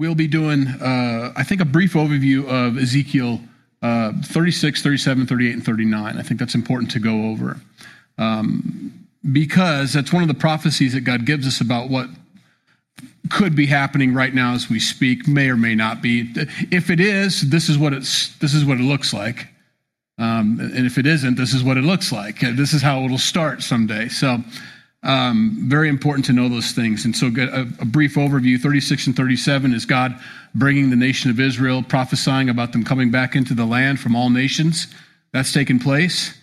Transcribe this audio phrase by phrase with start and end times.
[0.00, 3.38] we'll be doing, uh, I think, a brief overview of Ezekiel
[3.82, 6.16] uh, 36, 37, 38, and 39.
[6.16, 7.60] I think that's important to go over
[8.16, 12.08] um, because that's one of the prophecies that God gives us about what
[13.28, 16.32] could be happening right now as we speak, may or may not be.
[16.70, 19.48] If it is, this is what it's this is what it looks like.
[20.16, 22.40] Um, and if it isn't, this is what it looks like.
[22.40, 24.08] This is how it'll start someday.
[24.08, 24.38] So,
[25.02, 27.04] very important to know those things.
[27.04, 30.18] And so, a, brief overview 36 and 37 is God
[30.54, 34.30] bringing the nation of Israel, prophesying about them coming back into the land from all
[34.30, 34.88] nations.
[35.32, 36.36] That's taken place.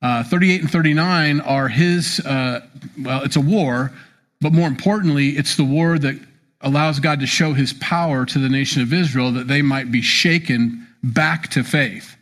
[0.00, 2.60] Uh, 38 and 39 are his, uh,
[3.02, 3.92] well, it's a war,
[4.40, 6.16] but more importantly, it's the war that
[6.60, 10.00] allows God to show his power to the nation of Israel that they might be
[10.00, 12.16] shaken back to faith.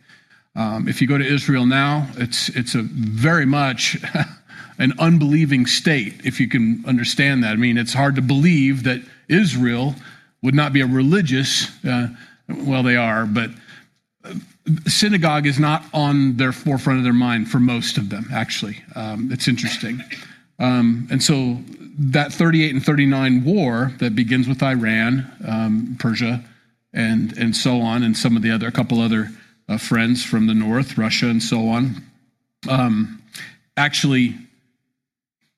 [0.55, 3.97] Um, if you go to Israel now, it's, it's a very much
[4.79, 7.51] an unbelieving state, if you can understand that.
[7.51, 9.95] I mean, it's hard to believe that Israel
[10.41, 12.07] would not be a religious, uh,
[12.47, 13.49] well, they are, but
[14.23, 14.33] uh,
[14.85, 18.83] synagogue is not on their forefront of their mind for most of them, actually.
[18.95, 20.01] Um, it's interesting.
[20.59, 21.57] Um, and so
[21.99, 26.43] that 38 and 39 war that begins with Iran, um, Persia,
[26.93, 29.29] and, and so on, and some of the other, a couple other
[29.69, 32.01] uh, friends from the north, Russia, and so on,
[32.69, 33.21] um,
[33.75, 34.35] actually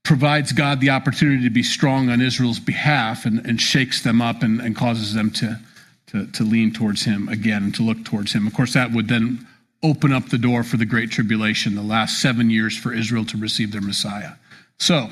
[0.09, 4.41] provides God the opportunity to be strong on Israel's behalf and, and shakes them up
[4.41, 5.59] and, and causes them to,
[6.07, 8.47] to, to lean towards Him again and to look towards Him.
[8.47, 9.45] Of course, that would then
[9.83, 13.37] open up the door for the Great Tribulation, the last seven years for Israel to
[13.37, 14.31] receive their Messiah.
[14.79, 15.11] So,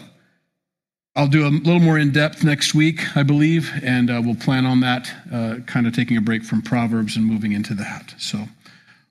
[1.16, 4.66] I'll do a little more in depth next week, I believe, and uh, we'll plan
[4.66, 8.16] on that, uh, kind of taking a break from Proverbs and moving into that.
[8.18, 8.48] So,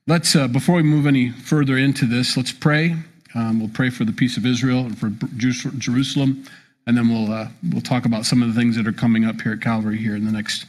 [0.08, 2.94] Let's, uh, before we move any further into this, let's pray.
[3.36, 6.46] Um, we'll pray for the peace of Israel and for Jerusalem,
[6.86, 9.42] and then we'll, uh, we'll talk about some of the things that are coming up
[9.42, 10.64] here at Calvary here in the next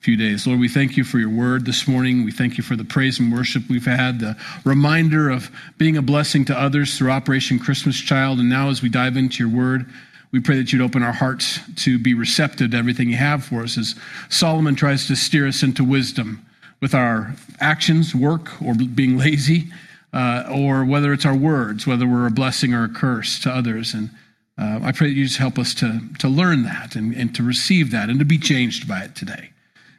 [0.00, 0.44] few days.
[0.44, 2.24] Lord, we thank you for your word this morning.
[2.24, 6.02] We thank you for the praise and worship we've had, the reminder of being a
[6.02, 8.40] blessing to others through Operation Christmas Child.
[8.40, 9.86] And now, as we dive into your word,
[10.32, 13.62] we pray that you'd open our hearts to be receptive to everything you have for
[13.62, 13.94] us as
[14.28, 16.44] Solomon tries to steer us into wisdom
[16.80, 19.70] with our actions, work, or being lazy,
[20.12, 23.94] or whether it's our words, whether we're a blessing or a curse to others.
[23.94, 24.10] And
[24.56, 27.42] uh, I pray that you just help us to, to learn that and, and to
[27.42, 29.50] receive that and to be changed by it today.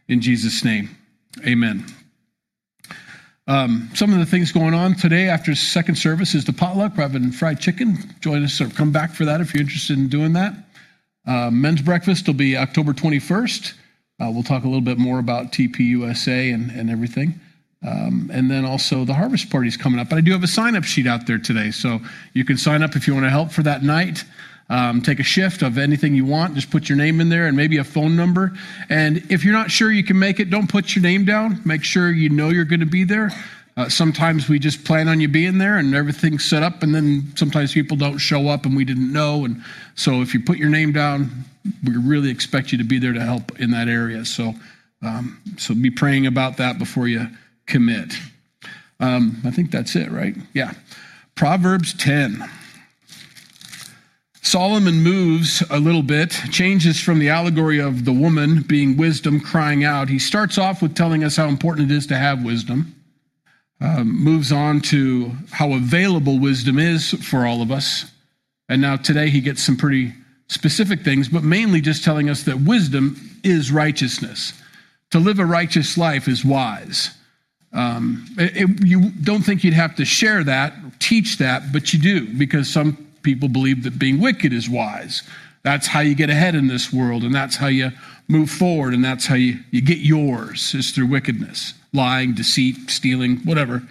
[0.08, 0.90] In Jesus' name,
[1.46, 1.86] amen.
[3.48, 6.96] Um, some of the things going on today after second service is the potluck.
[6.96, 7.98] We're having fried chicken.
[8.20, 10.54] Join us or come back for that if you're interested in doing that.
[11.26, 13.74] Uh, men's breakfast will be October 21st.
[14.22, 17.40] Uh, we'll talk a little bit more about TPUSA and, and everything.
[17.86, 20.10] Um, and then also the harvest party is coming up.
[20.10, 21.72] But I do have a sign up sheet out there today.
[21.72, 22.00] So
[22.34, 24.24] you can sign up if you want to help for that night.
[24.72, 26.54] Um, take a shift of anything you want.
[26.56, 28.52] Just put your name in there and maybe a phone number.
[28.90, 31.62] And if you're not sure you can make it, don't put your name down.
[31.66, 33.32] Make sure you know you're going to be there.
[33.78, 37.32] Uh, sometimes we just plan on you being there and everything's set up, and then
[37.36, 39.46] sometimes people don't show up and we didn't know.
[39.46, 39.64] And
[39.96, 41.46] so if you put your name down,
[41.84, 44.26] we really expect you to be there to help in that area.
[44.26, 44.54] So,
[45.02, 47.28] um, so be praying about that before you
[47.70, 48.14] commit.
[49.00, 50.36] Um, I think that's it, right?
[50.54, 50.74] Yeah.
[51.36, 52.44] Proverbs 10.
[54.42, 59.84] Solomon moves a little bit, changes from the allegory of the woman being wisdom crying
[59.84, 60.10] out.
[60.10, 62.96] He starts off with telling us how important it is to have wisdom
[63.82, 68.12] um, moves on to how available wisdom is for all of us.
[68.68, 70.14] And now today he gets some pretty
[70.48, 74.54] specific things, but mainly just telling us that wisdom is righteousness.
[75.12, 77.12] To live a righteous life is wise.
[77.72, 78.26] Um,
[78.84, 82.98] you don't think you'd have to share that, teach that, but you do, because some
[83.22, 85.22] people believe that being wicked is wise.
[85.62, 87.92] That's how you get ahead in this world, and that's how you
[88.28, 93.38] move forward, and that's how you, you get yours, is through wickedness lying, deceit, stealing,
[93.40, 93.84] whatever,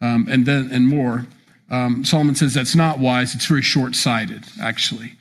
[0.00, 1.26] um, and then and more.
[1.70, 3.34] Um, Solomon says that's not wise.
[3.34, 5.12] It's very short-sighted, actually,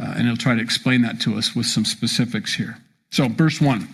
[0.00, 2.78] uh, and he'll try to explain that to us with some specifics here.
[3.10, 3.88] So, verse one,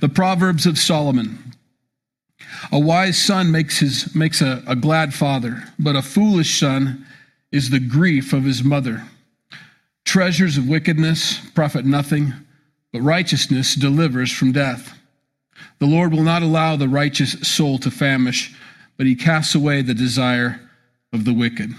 [0.00, 1.38] the Proverbs of Solomon.
[2.72, 7.06] A wise son makes his makes a, a glad father, but a foolish son
[7.52, 9.02] is the grief of his mother.
[10.04, 12.32] Treasures of wickedness profit nothing,
[12.92, 14.98] but righteousness delivers from death.
[15.78, 18.54] The Lord will not allow the righteous soul to famish,
[18.96, 20.60] but he casts away the desire
[21.12, 21.70] of the wicked.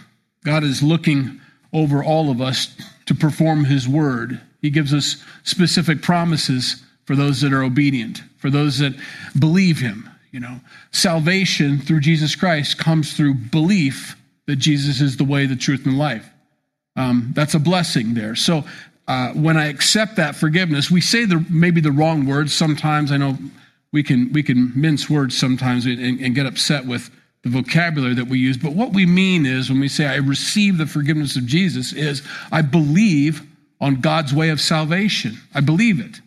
[0.44, 1.39] God is looking
[1.74, 2.75] over all of us
[3.06, 4.39] to perform his word.
[4.62, 8.94] He gives us specific promises for those that are obedient, for those that
[9.38, 10.08] believe him.
[10.31, 10.59] You know,
[10.91, 14.15] salvation through Jesus Christ comes through belief
[14.47, 16.29] that Jesus is the way, the truth, and life.
[16.95, 18.35] Um, that's a blessing there.
[18.35, 18.63] So
[19.07, 23.11] uh, when I accept that forgiveness, we say the, maybe the wrong words sometimes.
[23.11, 23.37] I know
[23.91, 27.09] we can, we can mince words sometimes and, and get upset with
[27.43, 28.57] the vocabulary that we use.
[28.57, 32.21] But what we mean is when we say, I receive the forgiveness of Jesus, is
[32.51, 33.41] I believe
[33.81, 35.39] on God's way of salvation.
[35.55, 36.19] I believe it.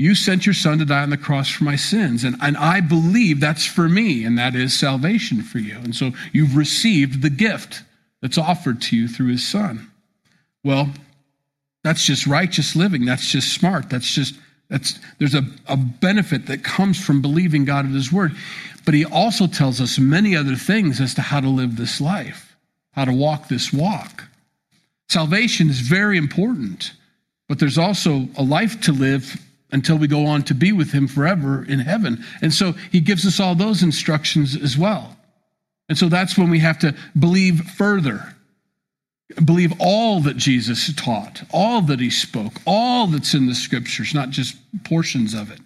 [0.00, 2.24] You sent your son to die on the cross for my sins.
[2.24, 5.76] And, and I believe that's for me, and that is salvation for you.
[5.76, 7.82] And so you've received the gift
[8.22, 9.90] that's offered to you through his son.
[10.64, 10.88] Well,
[11.84, 13.04] that's just righteous living.
[13.04, 13.90] That's just smart.
[13.90, 14.36] That's just,
[14.70, 18.32] that's, there's a, a benefit that comes from believing God at his word.
[18.86, 22.56] But he also tells us many other things as to how to live this life,
[22.92, 24.24] how to walk this walk.
[25.10, 26.92] Salvation is very important,
[27.50, 29.38] but there's also a life to live
[29.72, 32.24] until we go on to be with him forever in heaven.
[32.42, 35.16] And so he gives us all those instructions as well.
[35.88, 38.34] And so that's when we have to believe further
[39.44, 44.30] believe all that Jesus taught, all that he spoke, all that's in the scriptures, not
[44.30, 45.60] just portions of it.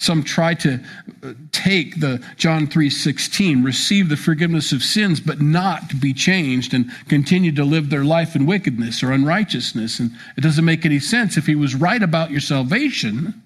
[0.00, 0.80] Some try to
[1.22, 6.90] uh, take the John 3:16, receive the forgiveness of sins but not be changed and
[7.08, 11.36] continue to live their life in wickedness or unrighteousness and it doesn't make any sense
[11.36, 13.42] if he was right about your salvation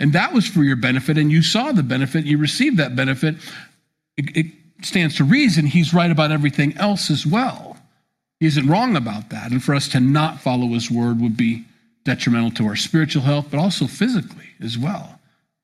[0.00, 3.36] and that was for your benefit and you saw the benefit, you received that benefit,
[4.16, 4.46] it, it
[4.82, 7.76] stands to reason he's right about everything else as well.
[8.40, 9.50] He isn't wrong about that.
[9.50, 11.64] And for us to not follow his word would be
[12.04, 15.17] detrimental to our spiritual health, but also physically as well.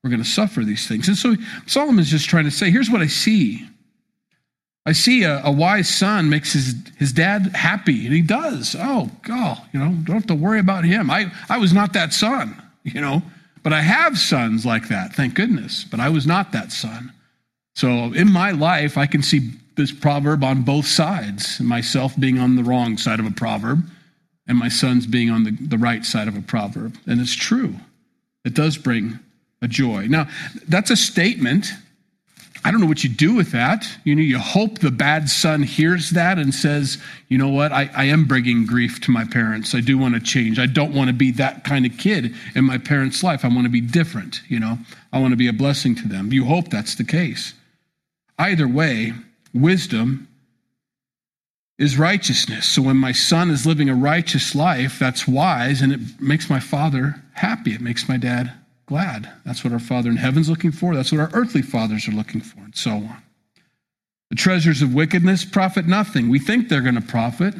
[0.05, 1.09] We're going to suffer these things.
[1.09, 1.35] And so
[1.67, 3.67] Solomon's just trying to say here's what I see.
[4.85, 8.77] I see a, a, wise son makes his, his dad happy, and he does.
[8.79, 11.11] Oh, God, you know, don't have to worry about him.
[11.11, 12.55] I, I was not that son,
[12.85, 13.23] you know,
[13.63, 15.85] but I have sons like that, thank goodness.
[15.85, 17.11] But I was not that son.
[17.75, 22.57] So in my life, I can see this proverb on both sides myself being on
[22.57, 23.89] the wrong side of a proverb
[24.47, 26.97] and my sons being on the, the right side of a proverb.
[27.07, 27.75] And it's true,
[28.45, 29.19] it does bring
[29.65, 30.07] a joy.
[30.07, 30.29] Now,
[30.69, 31.73] that's a statement.
[32.67, 33.87] I don't know what you do with that.
[34.05, 36.97] You know, you hope the bad son hears that and says,
[37.29, 39.75] you know what, I, I am bringing grief to my parents.
[39.75, 40.59] I do want to change.
[40.59, 43.45] I don't want to be that kind of kid in my parents' life.
[43.45, 44.79] I want to be different, you know.
[45.13, 46.33] I want to be a blessing to them.
[46.33, 47.53] You hope that's the case.
[48.39, 49.13] Either way,
[49.53, 50.29] wisdom
[51.79, 52.67] is righteousness.
[52.67, 56.61] So when my son is living a righteous life, that's wise and it makes my
[56.61, 57.75] father happy.
[57.75, 58.53] It makes my dad
[58.87, 59.31] glad.
[59.45, 60.95] That's what our Father in heaven's looking for.
[60.95, 63.23] That's what our earthly fathers are looking for, and so on.
[64.31, 66.29] The treasures of wickedness profit nothing.
[66.29, 67.55] We think they're going to profit.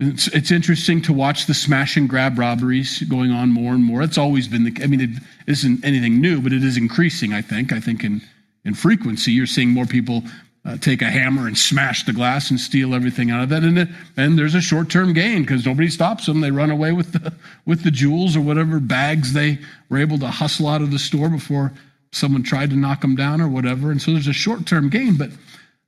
[0.00, 4.02] It's, it's, interesting to watch the smash and grab robberies going on more and more.
[4.02, 4.82] It's always been the.
[4.82, 5.10] I mean, it
[5.46, 7.32] isn't anything new, but it is increasing.
[7.32, 7.72] I think.
[7.72, 8.20] I think in
[8.64, 10.24] in frequency, you're seeing more people
[10.64, 13.64] uh, take a hammer and smash the glass and steal everything out of that.
[13.64, 16.40] And, and there's a short term gain because nobody stops them.
[16.40, 17.32] They run away with the,
[17.66, 21.28] with the jewels or whatever bags they were able to hustle out of the store
[21.28, 21.72] before
[22.12, 23.90] someone tried to knock them down or whatever.
[23.90, 25.30] And so there's a short term gain, but,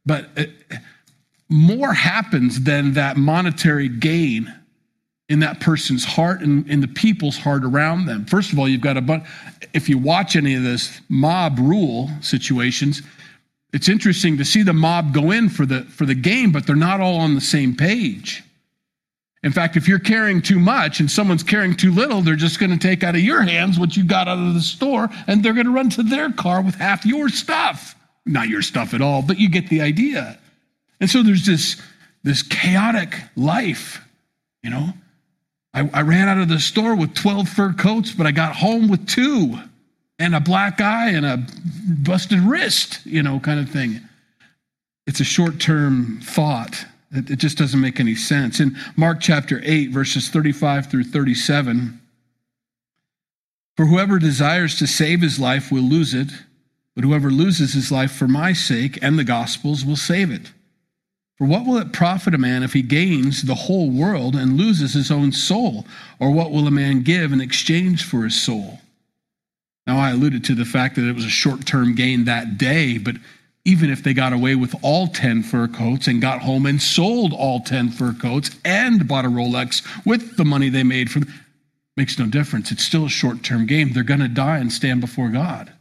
[0.04, 0.76] but it, uh,
[1.50, 4.52] more happens than that monetary gain
[5.28, 8.24] in that person's heart and in the people's heart around them.
[8.26, 9.24] First of all, you've got a bunch,
[9.72, 13.02] if you watch any of this mob rule situations,
[13.74, 16.76] it's interesting to see the mob go in for the for the game, but they're
[16.76, 18.44] not all on the same page.
[19.42, 22.70] In fact, if you're carrying too much and someone's carrying too little, they're just going
[22.70, 25.52] to take out of your hands what you got out of the store and they're
[25.52, 27.96] going to run to their car with half your stuff.
[28.24, 30.38] Not your stuff at all, but you get the idea.
[31.00, 31.82] And so there's this,
[32.22, 34.00] this chaotic life,
[34.62, 34.90] you know.
[35.74, 38.88] I, I ran out of the store with 12 fur coats, but I got home
[38.88, 39.58] with two
[40.18, 41.44] and a black eye and a
[42.02, 44.00] busted wrist, you know, kind of thing.
[45.06, 46.84] It's a short term thought.
[47.10, 48.58] It, just doesn't make any sense.
[48.58, 52.00] In Mark chapter 8, verses 35 through 37,
[53.76, 56.28] for whoever desires to save his life will lose it,
[56.94, 60.52] but whoever loses his life for my sake and the gospel's will save it.
[61.36, 64.94] For what will it profit a man if he gains the whole world and loses
[64.94, 65.84] his own soul?
[66.20, 68.80] Or what will a man give in exchange for his soul?
[69.86, 72.98] Now, I alluded to the fact that it was a short term gain that day,
[72.98, 73.16] but
[73.64, 77.32] even if they got away with all 10 fur coats and got home and sold
[77.32, 81.26] all 10 fur coats and bought a Rolex with the money they made from
[81.96, 82.70] makes no difference.
[82.72, 83.92] It's still a short term game.
[83.92, 85.72] They're going to die and stand before God.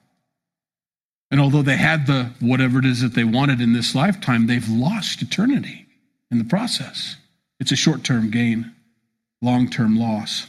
[1.32, 4.70] And although they had the whatever it is that they wanted in this lifetime, they've
[4.70, 5.88] lost eternity
[6.30, 7.18] in the process.
[7.60, 8.74] It's a short term gain,
[9.42, 10.48] long term loss.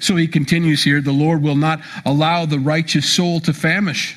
[0.00, 4.16] So he continues here the Lord will not allow the righteous soul to famish.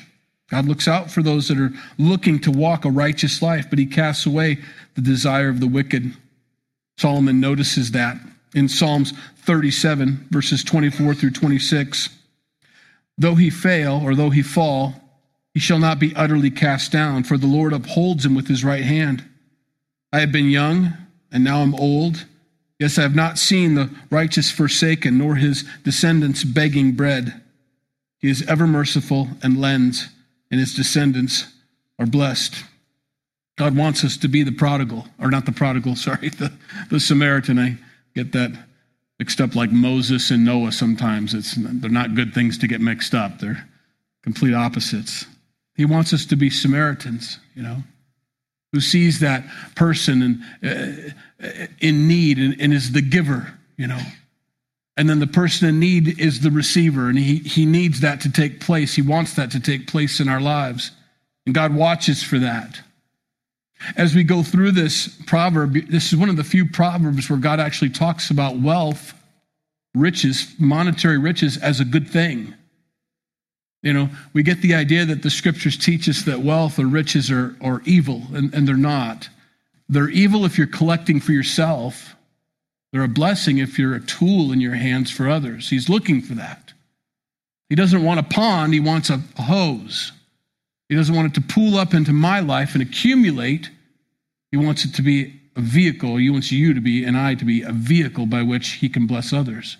[0.50, 3.86] God looks out for those that are looking to walk a righteous life, but he
[3.86, 4.58] casts away
[4.94, 6.14] the desire of the wicked.
[6.96, 8.18] Solomon notices that.
[8.54, 12.08] in Psalms 37, verses 24 through 26.
[13.18, 14.94] Though he fail or though he fall,
[15.52, 18.84] he shall not be utterly cast down, for the Lord upholds him with his right
[18.84, 19.24] hand.
[20.12, 20.92] I have been young,
[21.32, 22.24] and now I'm old.
[22.78, 27.40] Yes, I have not seen the righteous forsaken, nor his descendants begging bread.
[28.18, 30.08] He is ever merciful and lends,
[30.50, 31.46] and his descendants
[31.98, 32.64] are blessed.
[33.56, 36.52] God wants us to be the prodigal, or not the prodigal, sorry, the,
[36.90, 37.58] the Samaritan.
[37.58, 37.78] I
[38.14, 38.52] get that
[39.18, 41.34] mixed up like Moses and Noah sometimes.
[41.34, 43.68] It's, they're not good things to get mixed up, they're
[44.22, 45.26] complete opposites.
[45.76, 47.82] He wants us to be Samaritans, you know,
[48.74, 49.44] who sees that
[49.76, 54.00] person in, uh, in need and, and is the giver, you know.
[54.96, 58.32] And then the person in need is the receiver, and he, he needs that to
[58.32, 58.92] take place.
[58.92, 60.90] He wants that to take place in our lives.
[61.46, 62.80] And God watches for that.
[63.96, 67.60] As we go through this proverb, this is one of the few proverbs where God
[67.60, 69.14] actually talks about wealth,
[69.94, 72.54] riches, monetary riches as a good thing.
[73.84, 77.30] You know, we get the idea that the scriptures teach us that wealth or riches
[77.30, 79.28] are, are evil, and, and they're not.
[79.90, 82.16] They're evil if you're collecting for yourself.
[82.92, 85.68] They're a blessing if you're a tool in your hands for others.
[85.68, 86.72] He's looking for that.
[87.68, 90.12] He doesn't want a pond, he wants a, a hose.
[90.88, 93.70] He doesn't want it to pool up into my life and accumulate.
[94.50, 96.16] He wants it to be a vehicle.
[96.16, 99.06] He wants you to be and I to be a vehicle by which he can
[99.06, 99.76] bless others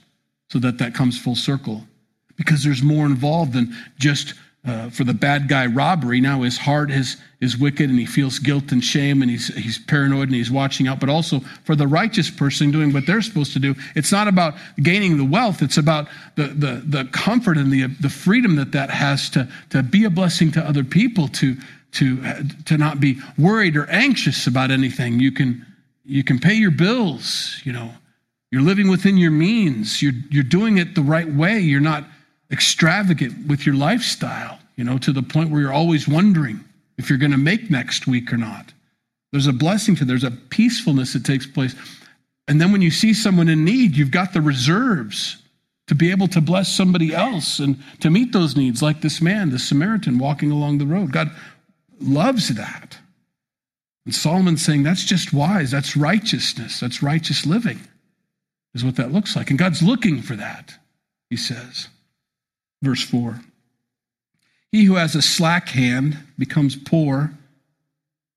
[0.50, 1.87] so that that comes full circle.
[2.36, 4.34] Because there's more involved than just
[4.66, 6.20] uh, for the bad guy robbery.
[6.20, 9.78] Now his heart is, is wicked and he feels guilt and shame and he's, he's
[9.78, 11.00] paranoid and he's watching out.
[11.00, 14.54] But also for the righteous person doing what they're supposed to do, it's not about
[14.82, 15.60] gaining the wealth.
[15.60, 19.82] It's about the, the, the comfort and the, the freedom that that has to, to
[19.82, 21.56] be a blessing to other people, to,
[21.92, 25.20] to, to not be worried or anxious about anything.
[25.20, 25.66] You can,
[26.06, 27.92] you can pay your bills, you know.
[28.50, 30.00] You're living within your means.
[30.00, 31.58] You're, you're doing it the right way.
[31.58, 32.04] You're not
[32.50, 36.62] extravagant with your lifestyle, you know, to the point where you're always wondering
[36.98, 38.72] if you're going to make next week or not.
[39.32, 41.74] There's a blessing to there's a peacefulness that takes place.
[42.46, 45.38] And then when you see someone in need, you've got the reserves
[45.86, 49.50] to be able to bless somebody else and to meet those needs, like this man,
[49.50, 51.12] the Samaritan walking along the road.
[51.12, 51.30] God
[52.00, 52.98] loves that.
[54.06, 55.70] And Solomon's saying that's just wise.
[55.70, 56.80] That's righteousness.
[56.80, 57.80] That's righteous living,
[58.74, 59.50] is what that looks like.
[59.50, 60.74] And God's looking for that,
[61.28, 61.88] he says.
[62.84, 63.40] Verse 4
[64.70, 67.32] He who has a slack hand becomes poor,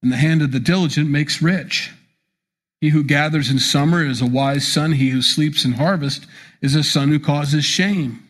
[0.01, 1.91] and the hand of the diligent makes rich.
[2.79, 4.93] He who gathers in summer is a wise son.
[4.93, 6.27] He who sleeps in harvest
[6.61, 8.23] is a son who causes shame.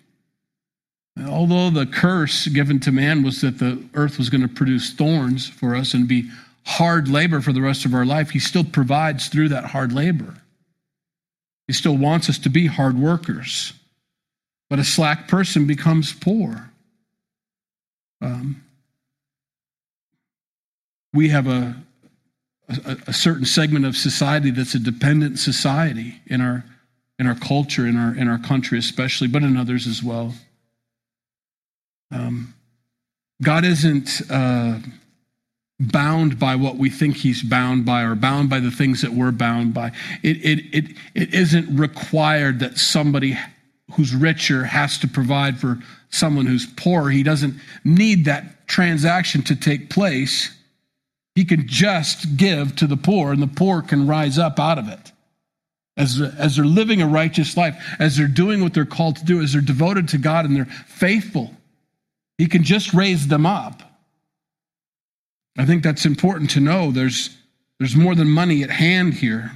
[1.25, 5.47] Although the curse given to man was that the earth was going to produce thorns
[5.47, 6.29] for us and be
[6.63, 10.35] hard labor for the rest of our life, he still provides through that hard labor.
[11.65, 13.73] He still wants us to be hard workers.
[14.69, 16.71] But a slack person becomes poor.
[18.21, 18.63] Um,
[21.13, 21.75] we have a,
[22.69, 26.65] a, a, certain segment of society that's a dependent society in our,
[27.19, 30.33] in our culture, in our, in our country especially, but in others as well.
[32.11, 32.53] Um,
[33.41, 34.79] God isn't uh,
[35.79, 39.31] bound by what we think He's bound by or bound by the things that we're
[39.31, 39.91] bound by.
[40.23, 43.37] It, it, it, it isn't required that somebody
[43.95, 45.79] who's richer has to provide for
[46.09, 47.09] someone who's poor.
[47.09, 50.53] He doesn't need that transaction to take place.
[51.35, 54.89] He can just give to the poor, and the poor can rise up out of
[54.89, 55.11] it.
[55.95, 59.41] As, as they're living a righteous life, as they're doing what they're called to do,
[59.41, 61.51] as they're devoted to God and they're faithful,
[62.37, 63.81] He can just raise them up.
[65.57, 66.91] I think that's important to know.
[66.91, 67.35] There's,
[67.79, 69.51] there's more than money at hand here.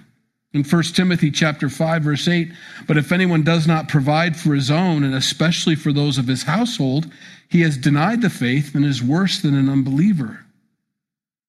[0.53, 2.51] In 1 Timothy chapter 5 verse 8,
[2.87, 6.43] but if anyone does not provide for his own and especially for those of his
[6.43, 7.09] household,
[7.47, 10.45] he has denied the faith and is worse than an unbeliever.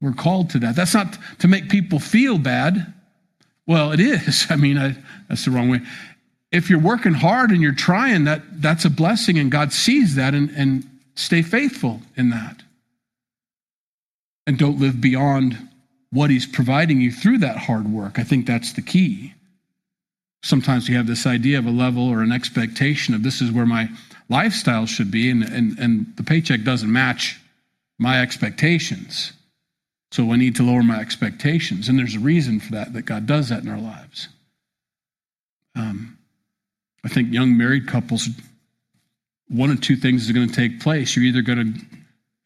[0.01, 0.77] We're called to that.
[0.77, 2.93] That's not to make people feel bad.
[3.67, 4.47] Well, it is.
[4.51, 4.97] I mean, I,
[5.29, 5.81] that's the wrong way.
[6.51, 10.35] If you're working hard and you're trying, that that's a blessing, and God sees that,
[10.35, 12.63] and, and stay faithful in that.
[14.47, 15.57] And don't live beyond
[16.13, 18.19] what he's providing you through that hard work.
[18.19, 19.35] I think that's the key.
[20.45, 23.67] Sometimes we have this idea of a level or an expectation of this is where
[23.67, 23.89] my
[24.29, 27.41] lifestyle should be, and, and, and the paycheck doesn't match
[27.99, 29.33] my expectations.
[30.11, 31.89] So I need to lower my expectations.
[31.89, 34.29] And there's a reason for that, that God does that in our lives.
[35.75, 36.19] Um,
[37.05, 38.29] I think young married couples,
[39.49, 41.17] one of two things is going to take place.
[41.17, 41.81] You're either going to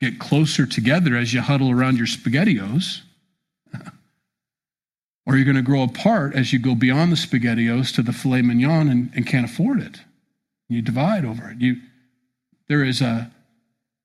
[0.00, 3.00] get closer together as you huddle around your SpaghettiOs,
[5.26, 8.42] or you're going to grow apart as you go beyond the spaghettios to the filet
[8.42, 10.00] mignon and, and can't afford it.
[10.68, 11.60] You divide over it.
[11.60, 11.76] You,
[12.68, 13.30] there is a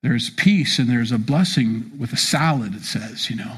[0.02, 3.56] there's peace and there's a blessing with a salad, it says, you know,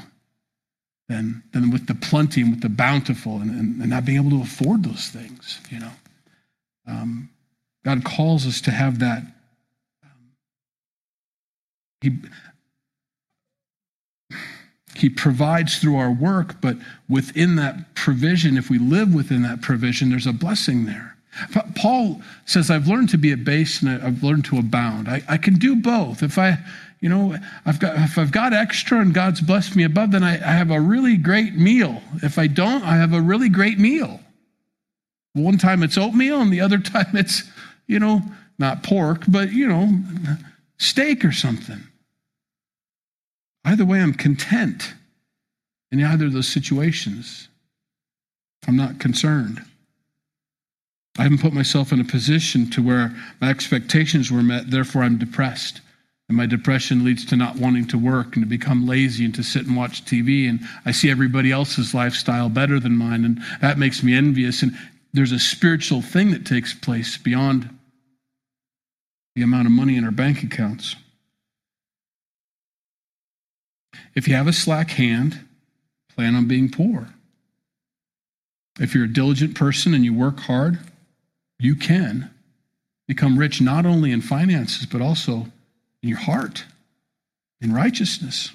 [1.09, 4.37] than, than with the plenty and with the bountiful and, and, and not being able
[4.37, 5.91] to afford those things, you know.
[6.87, 7.29] Um,
[7.83, 9.23] God calls us to have that.
[10.03, 10.31] Um,
[12.01, 12.11] he,
[14.97, 16.77] he provides through our work, but
[17.09, 21.15] within that provision, if we live within that provision, there's a blessing there.
[21.75, 25.09] Paul says, I've learned to be at base and I've learned to abound.
[25.09, 26.23] I, I can do both.
[26.23, 26.57] If I,
[27.01, 30.35] you know, I've got, if I've got extra and God's blessed me above, then I,
[30.35, 32.01] I have a really great meal.
[32.23, 34.21] If I don't, I have a really great meal.
[35.33, 37.43] One time it's oatmeal and the other time it's,
[37.87, 38.21] you know,
[38.57, 39.89] not pork, but, you know,
[40.77, 41.83] steak or something.
[43.65, 44.93] Either way, I'm content
[45.91, 47.49] in either of those situations.
[48.67, 49.59] I'm not concerned.
[51.17, 55.17] I haven't put myself in a position to where my expectations were met, therefore I'm
[55.17, 55.81] depressed.
[56.27, 59.43] And my depression leads to not wanting to work and to become lazy and to
[59.43, 60.49] sit and watch TV.
[60.49, 64.63] And I see everybody else's lifestyle better than mine, and that makes me envious.
[64.63, 64.75] And
[65.13, 67.69] there's a spiritual thing that takes place beyond
[69.35, 70.95] the amount of money in our bank accounts.
[74.15, 75.39] If you have a slack hand,
[76.15, 77.09] plan on being poor.
[78.79, 80.79] If you're a diligent person and you work hard,
[81.59, 82.29] you can
[83.07, 85.47] become rich not only in finances, but also
[86.01, 86.65] in your heart,
[87.61, 88.51] in righteousness.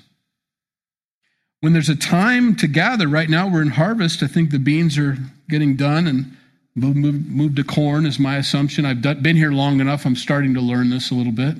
[1.61, 4.23] When there's a time to gather, right now we're in harvest.
[4.23, 6.37] I think the beans are getting done and
[6.75, 8.87] move, move, move to corn is my assumption.
[8.87, 10.07] I've done, been here long enough.
[10.07, 11.57] I'm starting to learn this a little bit,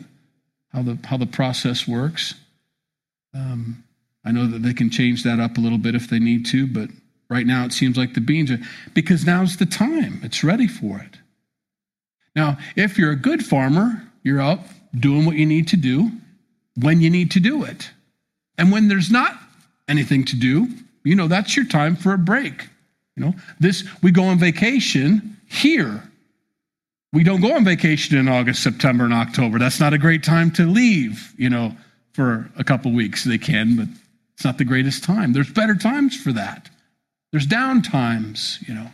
[0.73, 2.35] how the, how the process works.
[3.35, 3.85] Um,
[4.25, 6.67] I know that they can change that up a little bit if they need to,
[6.67, 6.91] but
[7.29, 8.59] right now it seems like the beans are,
[8.95, 10.21] because now's the time.
[10.23, 11.19] It's ready for it.
[12.37, 14.61] Now, if you're a good farmer, you're out
[14.99, 16.11] doing what you need to do
[16.81, 17.91] when you need to do it.
[18.59, 19.39] And when there's not
[19.89, 20.69] anything to do,
[21.05, 22.69] you know, that's your time for a break.
[23.17, 26.03] You know, this we go on vacation here.
[27.13, 29.59] We don't go on vacation in August, September, and October.
[29.59, 31.77] That's not a great time to leave, you know,
[32.13, 33.25] for a couple weeks.
[33.25, 33.89] They can, but
[34.41, 35.35] it's not the greatest time.
[35.35, 36.71] There's better times for that.
[37.31, 38.91] There's down times, you know.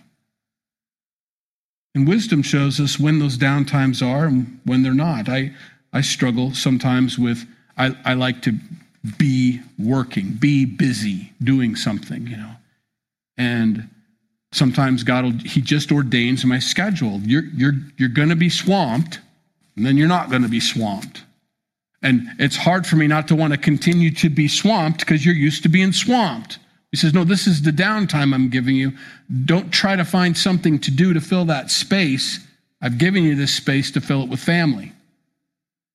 [1.95, 5.29] And wisdom shows us when those down times are and when they're not.
[5.29, 5.53] I,
[5.93, 7.47] I struggle sometimes with,
[7.79, 8.59] I, I like to
[9.19, 12.57] be working, be busy doing something, you know.
[13.39, 13.89] And
[14.51, 17.21] sometimes God will, He just ordains my schedule.
[17.21, 19.21] You're, you're, you're going to be swamped,
[19.77, 21.23] and then you're not going to be swamped.
[22.03, 25.35] And it's hard for me not to want to continue to be swamped because you're
[25.35, 26.59] used to being swamped.
[26.91, 28.93] He says, No, this is the downtime I'm giving you.
[29.45, 32.41] Don't try to find something to do to fill that space.
[32.81, 34.93] I've given you this space to fill it with family,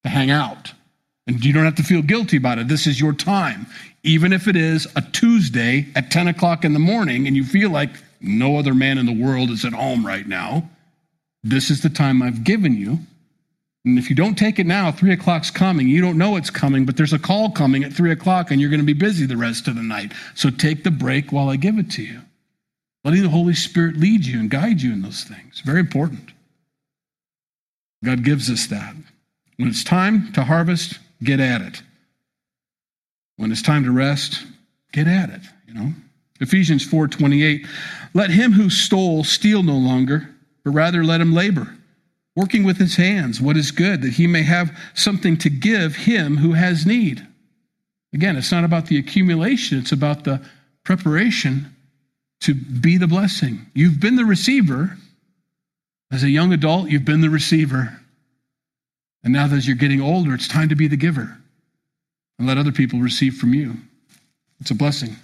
[0.03, 0.73] to hang out.
[1.27, 2.67] And you don't have to feel guilty about it.
[2.67, 3.67] This is your time.
[4.03, 7.69] Even if it is a Tuesday at 10 o'clock in the morning and you feel
[7.69, 10.67] like no other man in the world is at home right now,
[11.43, 12.99] this is the time I've given you
[13.83, 15.87] and if you don't take it now, three o'clock's coming.
[15.87, 18.69] You don't know it's coming, but there's a call coming at three o'clock and you're
[18.69, 20.13] going to be busy the rest of the night.
[20.35, 22.21] So take the break while I give it to you.
[23.03, 25.61] Letting the Holy Spirit lead you and guide you in those things.
[25.65, 26.31] Very important.
[28.05, 28.95] God gives us that.
[29.57, 31.81] When it's time to harvest, get at it.
[33.37, 34.45] When it's time to rest,
[34.91, 35.93] get at it, you know.
[36.39, 37.67] Ephesians 4:28
[38.13, 40.29] Let him who stole steal no longer,
[40.63, 41.75] but rather let him labor
[42.35, 46.37] working with his hands what is good, that he may have something to give him
[46.37, 47.25] who has need.
[48.13, 50.41] Again, it's not about the accumulation, it's about the
[50.83, 51.75] preparation
[52.41, 53.67] to be the blessing.
[53.73, 54.97] You've been the receiver.
[56.11, 57.97] As a young adult, you've been the receiver.
[59.23, 61.37] And now, as you're getting older, it's time to be the giver
[62.37, 63.77] and let other people receive from you.
[64.59, 65.15] It's a blessing.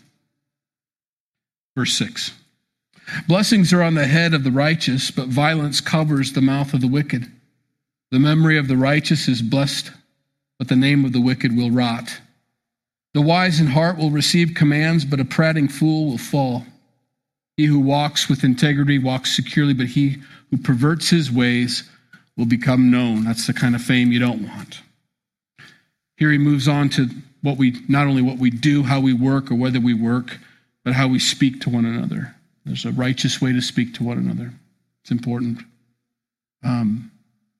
[1.75, 2.31] Verse 6.
[3.27, 6.87] Blessings are on the head of the righteous, but violence covers the mouth of the
[6.87, 7.31] wicked.
[8.11, 9.91] The memory of the righteous is blessed,
[10.59, 12.19] but the name of the wicked will rot.
[13.13, 16.65] The wise in heart will receive commands, but a prating fool will fall.
[17.55, 20.17] He who walks with integrity walks securely, but he
[20.51, 21.89] who perverts his ways
[22.37, 23.23] will become known.
[23.23, 24.81] That's the kind of fame you don't want.
[26.17, 27.09] Here he moves on to
[27.41, 30.37] what we not only what we do, how we work, or whether we work,
[30.83, 32.35] but how we speak to one another.
[32.67, 34.51] There's a righteous way to speak to one another.
[35.01, 35.59] It's important.
[36.63, 37.11] Um,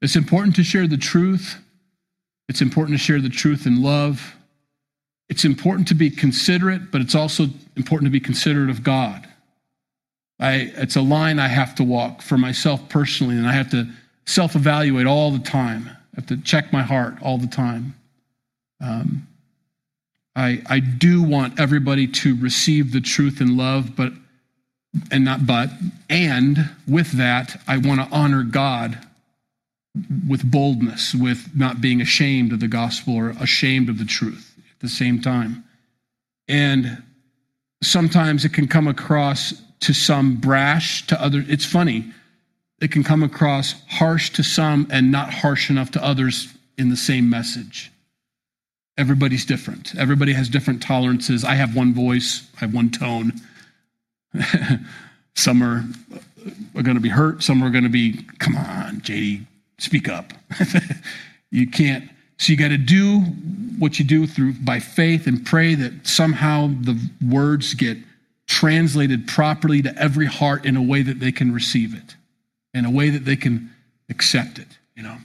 [0.02, 1.58] it's important to share the truth.
[2.50, 4.36] It's important to share the truth in love.
[5.30, 9.28] It's important to be considerate, but it's also important to be considerate of God.
[10.40, 13.88] I, it's a line I have to walk for myself personally, and I have to
[14.26, 15.90] self evaluate all the time.
[15.90, 17.96] I have to check my heart all the time.
[18.80, 19.28] Um,
[20.36, 24.14] I, I do want everybody to receive the truth and love, but,
[25.12, 25.70] and not but,
[26.10, 28.98] and with that, I want to honor God
[30.28, 34.80] with boldness, with not being ashamed of the gospel or ashamed of the truth at
[34.80, 35.64] the same time.
[36.48, 37.04] And
[37.82, 41.46] sometimes it can come across to some brash, to others.
[41.50, 42.12] It's funny.
[42.80, 46.98] It can come across harsh to some and not harsh enough to others in the
[46.98, 47.92] same message.
[48.98, 49.96] Everybody's different.
[49.96, 51.44] Everybody has different tolerances.
[51.44, 53.34] I have one voice, I have one tone.
[55.36, 55.84] some are,
[56.82, 59.46] going to be hurt, some are going to be, come on, JD,
[59.78, 60.34] speak up.
[61.52, 62.10] you can't.
[62.38, 63.20] So you got to do
[63.80, 67.98] what you do through by faith and pray that somehow the words get
[68.48, 72.16] translated properly to every heart in a way that they can receive it,
[72.74, 73.72] in a way that they can
[74.10, 75.18] accept it, you know.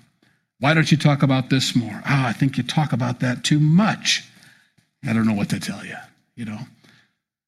[0.58, 2.02] Why don't you talk about this more?
[2.04, 4.24] Ah, I think you talk about that too much.
[5.04, 5.96] I don't know what to tell you,
[6.36, 6.58] you know.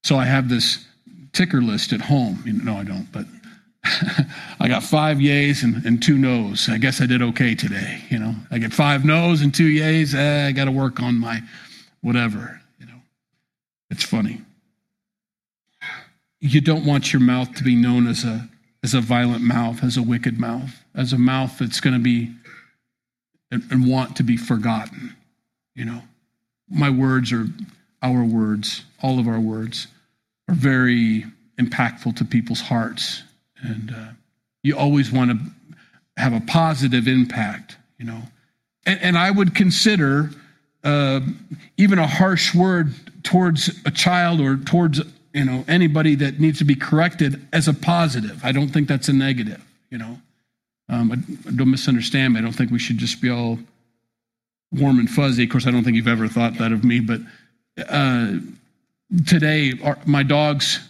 [0.03, 0.85] So I have this
[1.35, 2.43] ticker list at home.
[2.47, 3.27] No, I don't, but
[4.61, 6.69] I got five yays and, and, two no's.
[6.71, 8.03] I guess I did okay today.
[8.09, 10.15] You know, I get five no's and two yays.
[10.15, 11.43] Eh, I got to work on my
[12.01, 12.63] whatever.
[12.79, 13.03] You know,
[13.91, 14.41] it's funny.
[16.41, 18.49] You don't want your mouth to be known as a
[18.83, 22.35] as a violent mouth, as a wicked mouth, as a mouth that's going to be
[23.51, 25.15] and, and want to be forgotten.
[25.75, 26.03] You know,
[26.71, 27.49] my words are
[28.03, 28.85] our words.
[29.03, 29.89] All of our words
[30.49, 31.25] are very
[31.59, 33.23] impactful to people's hearts
[33.63, 34.09] and uh,
[34.63, 35.39] you always want to
[36.17, 38.23] have a positive impact, you know.
[38.87, 40.31] And, and I would consider
[40.83, 41.21] uh,
[41.77, 45.01] even a harsh word towards a child or towards
[45.33, 48.45] you know anybody that needs to be corrected as a positive.
[48.45, 50.19] I don't think that's a negative, you know.
[50.89, 52.41] Um, I, don't misunderstand me.
[52.41, 53.59] I don't think we should just be all
[54.71, 55.45] warm and fuzzy.
[55.45, 57.21] Of course, I don't think you've ever thought that of me, but
[57.89, 58.35] uh,
[59.27, 60.81] today our, my dogs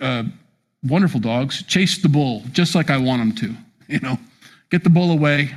[0.00, 0.24] uh,
[0.88, 3.56] wonderful dogs, chase the bull just like I want them to.
[3.88, 4.18] You know,
[4.68, 5.54] get the bull away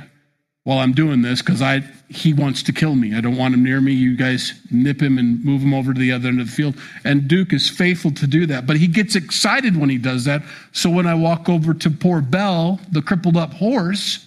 [0.62, 3.16] while I'm doing this because I he wants to kill me.
[3.16, 3.92] I don't want him near me.
[3.92, 6.76] You guys nip him and move him over to the other end of the field.
[7.02, 10.42] And Duke is faithful to do that, but he gets excited when he does that.
[10.70, 14.24] So when I walk over to poor Belle, the crippled up horse,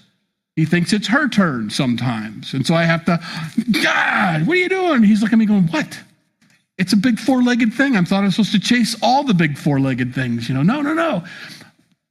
[0.57, 2.53] he thinks it's her turn sometimes.
[2.53, 3.21] And so I have to,
[3.81, 5.03] God, what are you doing?
[5.03, 5.97] He's looking at me going, What?
[6.83, 7.95] It's a big four legged thing.
[7.95, 10.49] I thought I was supposed to chase all the big four legged things.
[10.49, 11.23] You know, no, no, no.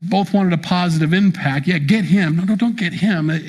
[0.00, 1.66] Both wanted a positive impact.
[1.66, 2.36] Yeah, get him.
[2.36, 3.28] No, no, don't get him.
[3.28, 3.40] Uh,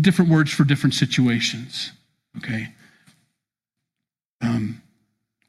[0.00, 1.90] different words for different situations.
[2.36, 2.68] Okay.
[4.40, 4.80] Um,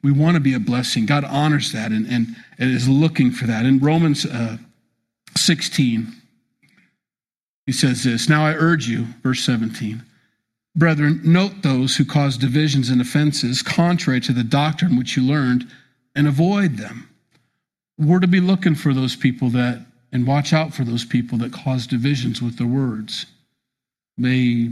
[0.02, 1.06] we want to be a blessing.
[1.06, 3.66] God honors that and, and, and is looking for that.
[3.66, 4.56] In Romans uh,
[5.36, 6.12] 16,
[7.66, 10.02] he says this Now I urge you, verse 17
[10.76, 15.70] Brethren, note those who cause divisions and offenses contrary to the doctrine which you learned
[16.16, 17.08] and avoid them.
[17.96, 21.52] We're to be looking for those people that, and watch out for those people that
[21.52, 23.26] cause divisions with their words.
[24.18, 24.70] They,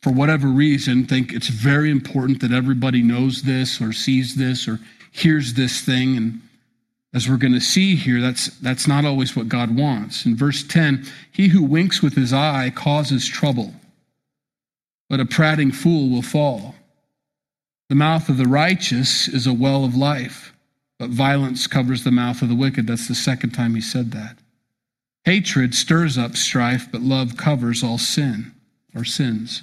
[0.00, 4.80] for whatever reason, think it's very important that everybody knows this or sees this or
[5.12, 6.16] hears this thing.
[6.16, 6.40] And
[7.12, 10.24] as we're going to see here, that's, that's not always what God wants.
[10.24, 13.74] In verse 10, he who winks with his eye causes trouble
[15.08, 16.74] but a prating fool will fall.
[17.88, 20.52] The mouth of the righteous is a well of life,
[20.98, 22.86] but violence covers the mouth of the wicked.
[22.86, 24.36] That's the second time he said that.
[25.24, 28.52] Hatred stirs up strife, but love covers all sin
[28.94, 29.62] or sins.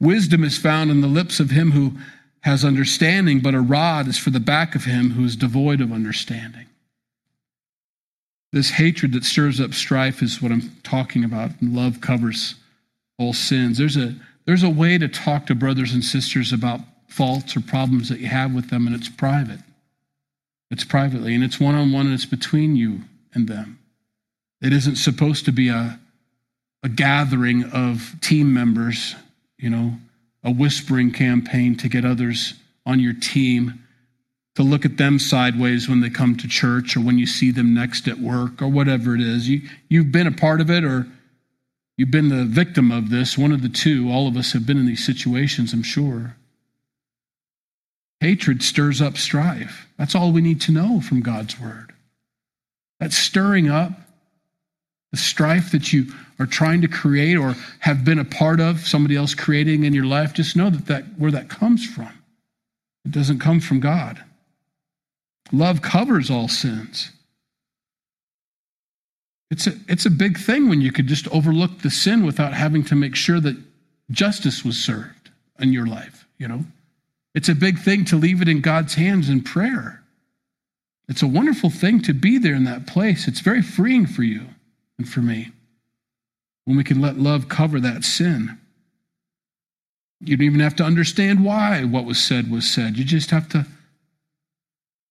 [0.00, 1.92] Wisdom is found in the lips of him who
[2.40, 5.92] has understanding, but a rod is for the back of him who is devoid of
[5.92, 6.66] understanding.
[8.52, 12.56] This hatred that stirs up strife is what I'm talking about, love covers
[13.18, 13.78] all sins.
[13.78, 14.14] There's a
[14.46, 18.26] there's a way to talk to brothers and sisters about faults or problems that you
[18.26, 19.60] have with them, and it's private.
[20.70, 23.02] It's privately, and it's one on one, and it's between you
[23.32, 23.78] and them.
[24.60, 25.98] It isn't supposed to be a,
[26.82, 29.14] a gathering of team members,
[29.58, 29.94] you know,
[30.42, 32.54] a whispering campaign to get others
[32.86, 33.84] on your team
[34.54, 37.74] to look at them sideways when they come to church or when you see them
[37.74, 39.48] next at work or whatever it is.
[39.48, 41.06] You, you've been a part of it or
[41.96, 44.10] You've been the victim of this, one of the two.
[44.10, 46.36] All of us have been in these situations, I'm sure.
[48.20, 49.86] Hatred stirs up strife.
[49.96, 51.92] That's all we need to know from God's word.
[52.98, 53.92] That's stirring up
[55.12, 56.06] the strife that you
[56.40, 60.06] are trying to create or have been a part of, somebody else creating in your
[60.06, 60.32] life.
[60.32, 62.10] Just know that, that where that comes from.
[63.04, 64.24] It doesn't come from God.
[65.52, 67.12] Love covers all sins.
[69.50, 72.84] It's a, it's a big thing when you could just overlook the sin without having
[72.84, 73.56] to make sure that
[74.10, 76.64] justice was served in your life, you know?
[77.34, 80.02] It's a big thing to leave it in God's hands in prayer.
[81.08, 83.28] It's a wonderful thing to be there in that place.
[83.28, 84.46] It's very freeing for you
[84.98, 85.50] and for me
[86.64, 88.58] when we can let love cover that sin.
[90.20, 92.96] You don't even have to understand why what was said was said.
[92.96, 93.66] You just have to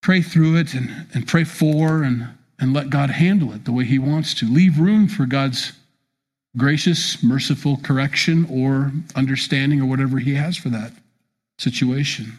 [0.02, 3.84] pray through it and, and pray for and, and let God handle it the way
[3.84, 4.46] He wants to.
[4.46, 5.72] Leave room for God's
[6.56, 10.92] gracious, merciful correction or understanding or whatever He has for that
[11.58, 12.38] situation.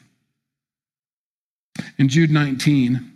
[1.98, 3.12] In Jude 19,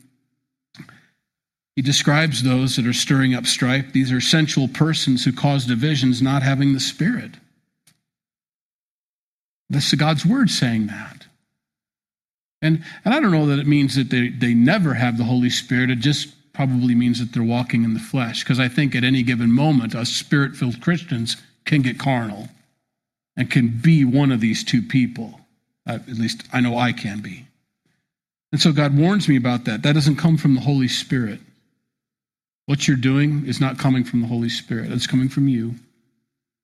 [1.79, 3.93] he describes those that are stirring up strife.
[3.93, 7.31] These are sensual persons who cause divisions, not having the Spirit.
[9.69, 11.27] This is God's word saying that.
[12.61, 15.49] And, and I don't know that it means that they, they never have the Holy
[15.49, 15.89] Spirit.
[15.89, 16.27] It just
[16.59, 18.43] probably means that they're walking in the flesh.
[18.43, 22.49] Because I think at any given moment, us spirit filled Christians can get carnal
[23.37, 25.39] and can be one of these two people.
[25.87, 27.45] Uh, at least I know I can be.
[28.51, 29.83] And so God warns me about that.
[29.83, 31.39] That doesn't come from the Holy Spirit.
[32.65, 35.75] What you're doing is not coming from the Holy Spirit, it's coming from you.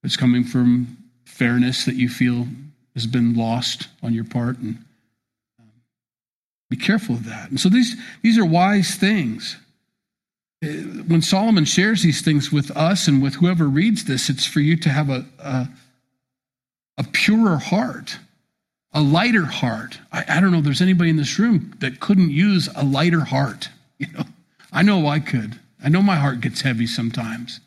[0.03, 2.47] It's coming from fairness that you feel
[2.95, 4.57] has been lost on your part.
[4.57, 4.83] And
[5.57, 5.71] um,
[6.69, 7.49] be careful of that.
[7.49, 9.55] And so these, these are wise things.
[10.65, 14.59] Uh, when Solomon shares these things with us and with whoever reads this, it's for
[14.59, 15.67] you to have a, a,
[16.97, 18.17] a purer heart
[18.95, 19.99] a lighter heart.
[20.11, 23.25] I, I don't know if there's anybody in this room that couldn't use a lighter
[23.25, 23.69] heart.
[23.97, 24.25] You know,
[24.73, 25.57] I know I could.
[25.81, 27.61] I know my heart gets heavy sometimes.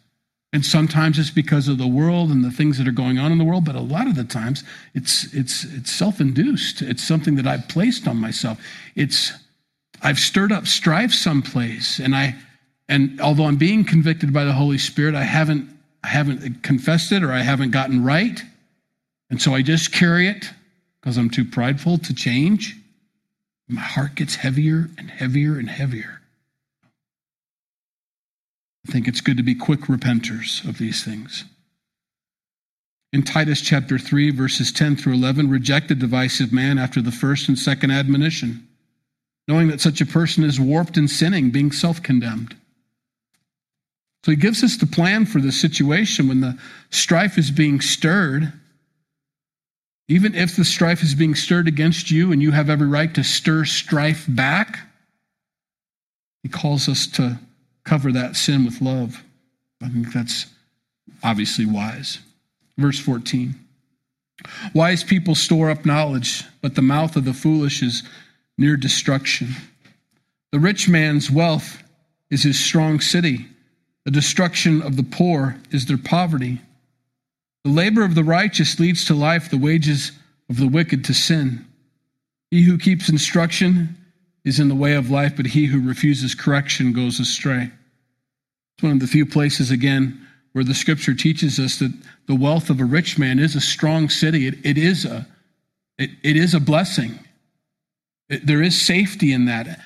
[0.52, 3.38] And sometimes it's because of the world and the things that are going on in
[3.38, 6.82] the world, but a lot of the times it's it's it's self-induced.
[6.82, 8.60] It's something that I've placed on myself.
[8.94, 9.32] It's
[10.02, 12.34] I've stirred up strife someplace and I
[12.88, 15.68] and although I'm being convicted by the Holy Spirit, I haven't
[16.02, 18.42] I haven't confessed it or I haven't gotten right.
[19.30, 20.50] And so I just carry it
[21.00, 22.76] because I'm too prideful to change,
[23.68, 26.20] my heart gets heavier and heavier and heavier.
[28.86, 31.44] I think it's good to be quick repenters of these things.
[33.12, 37.48] In Titus chapter 3, verses 10 through 11, reject the divisive man after the first
[37.48, 38.66] and second admonition,
[39.46, 42.54] knowing that such a person is warped in sinning, being self condemned.
[44.24, 46.58] So he gives us the plan for the situation when the
[46.90, 48.52] strife is being stirred
[50.08, 53.22] even if the strife is being stirred against you and you have every right to
[53.22, 54.80] stir strife back,
[56.42, 57.38] he calls us to
[57.84, 59.22] cover that sin with love.
[59.82, 60.46] I think that's
[61.22, 62.18] obviously wise.
[62.78, 63.54] Verse 14
[64.72, 68.02] Wise people store up knowledge, but the mouth of the foolish is
[68.56, 69.48] near destruction.
[70.52, 71.82] The rich man's wealth
[72.30, 73.46] is his strong city,
[74.08, 76.58] the destruction of the poor is their poverty.
[77.64, 80.12] The labor of the righteous leads to life, the wages
[80.48, 81.66] of the wicked to sin.
[82.50, 83.98] He who keeps instruction
[84.46, 87.64] is in the way of life, but he who refuses correction goes astray.
[87.64, 91.92] It's one of the few places, again, where the scripture teaches us that
[92.28, 94.46] the wealth of a rich man is a strong city.
[94.46, 95.28] it, it is, a,
[95.98, 97.18] it, it is a blessing.
[98.30, 99.80] There is safety in that.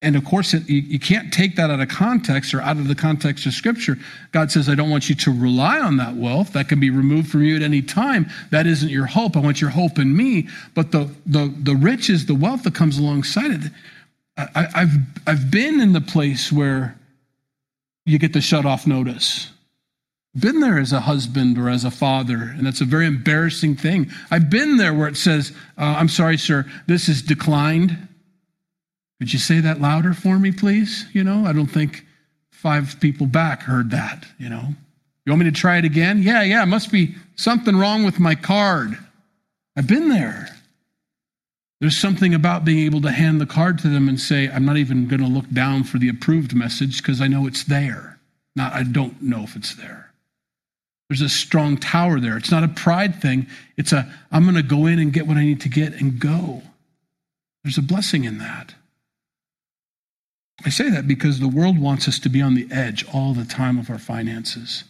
[0.00, 2.86] And of course, it, you, you, can't take that out of context or out of
[2.86, 3.98] the context of Scripture.
[4.30, 6.52] God says, I don't want you to rely on that wealth.
[6.52, 8.30] That can be removed from you at any time.
[8.50, 9.36] That isn't your hope.
[9.36, 10.48] I want your hope in me.
[10.74, 13.72] But the, the, the riches, the wealth that comes alongside it,
[14.36, 16.96] I, I've, I've been in the place where
[18.06, 19.50] you get the shut off notice.
[20.38, 24.08] Been there as a husband or as a father, and that's a very embarrassing thing.
[24.30, 28.08] I've been there where it says, uh, I'm sorry, sir, this is declined
[29.18, 31.06] could you say that louder for me, please?
[31.12, 32.04] You know, I don't think
[32.52, 34.68] five people back heard that, you know.
[35.24, 36.22] You want me to try it again?
[36.22, 38.96] Yeah, yeah, must be something wrong with my card.
[39.76, 40.48] I've been there.
[41.80, 44.78] There's something about being able to hand the card to them and say, I'm not
[44.78, 48.18] even going to look down for the approved message because I know it's there.
[48.56, 50.10] Not, I don't know if it's there.
[51.08, 52.36] There's a strong tower there.
[52.36, 53.46] It's not a pride thing.
[53.76, 56.18] It's a, I'm going to go in and get what I need to get and
[56.18, 56.62] go.
[57.62, 58.74] There's a blessing in that.
[60.64, 63.44] I say that because the world wants us to be on the edge all the
[63.44, 64.84] time of our finances.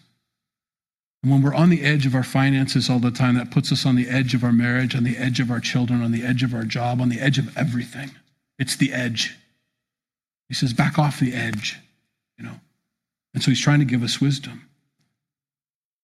[1.23, 3.85] And when we're on the edge of our finances all the time, that puts us
[3.85, 6.43] on the edge of our marriage, on the edge of our children, on the edge
[6.43, 8.11] of our job, on the edge of everything.
[8.59, 9.37] It's the edge.
[10.49, 11.79] He says, back off the edge,
[12.39, 12.61] you know.
[13.35, 14.69] And so he's trying to give us wisdom.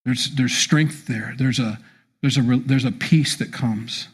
[0.04, 1.34] There's, there's strength there.
[1.38, 1.78] There's a,
[2.20, 4.08] there's, a, there's a peace that comes.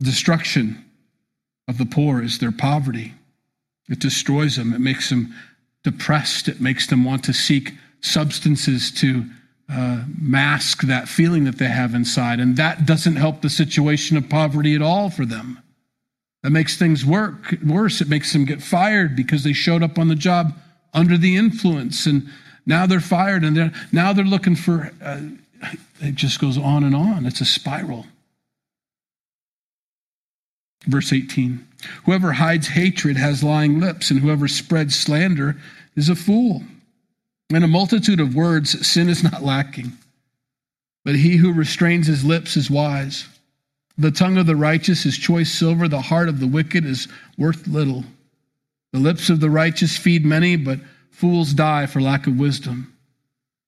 [0.00, 0.84] Destruction
[1.66, 3.14] of the poor is their poverty.
[3.88, 4.72] It destroys them.
[4.72, 5.34] It makes them
[5.84, 6.48] depressed.
[6.48, 9.24] It makes them want to seek substances to
[9.70, 12.40] uh, mask that feeling that they have inside.
[12.40, 15.62] And that doesn't help the situation of poverty at all for them.
[16.42, 18.00] That makes things work worse.
[18.00, 20.54] It makes them get fired because they showed up on the job
[20.94, 22.28] under the influence, and
[22.64, 24.90] now they're fired, and they're, now they're looking for.
[25.02, 25.20] Uh,
[26.00, 27.26] it just goes on and on.
[27.26, 28.06] It's a spiral.
[30.86, 31.66] Verse 18
[32.04, 35.56] Whoever hides hatred has lying lips, and whoever spreads slander
[35.96, 36.62] is a fool.
[37.50, 39.92] In a multitude of words, sin is not lacking,
[41.04, 43.26] but he who restrains his lips is wise.
[43.96, 47.66] The tongue of the righteous is choice silver, the heart of the wicked is worth
[47.66, 48.04] little.
[48.92, 52.92] The lips of the righteous feed many, but fools die for lack of wisdom.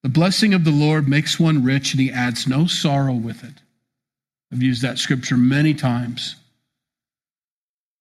[0.02, 3.54] The blessing of the Lord makes one rich, and he adds no sorrow with it.
[4.52, 6.36] I've used that scripture many times.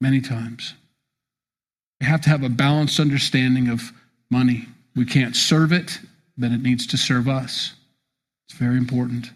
[0.02, 0.74] Many times.
[2.00, 3.92] We have to have a balanced understanding of
[4.30, 4.68] money.
[4.96, 6.00] We can't serve it,
[6.38, 7.74] but it needs to serve us.
[8.48, 9.32] It's very important.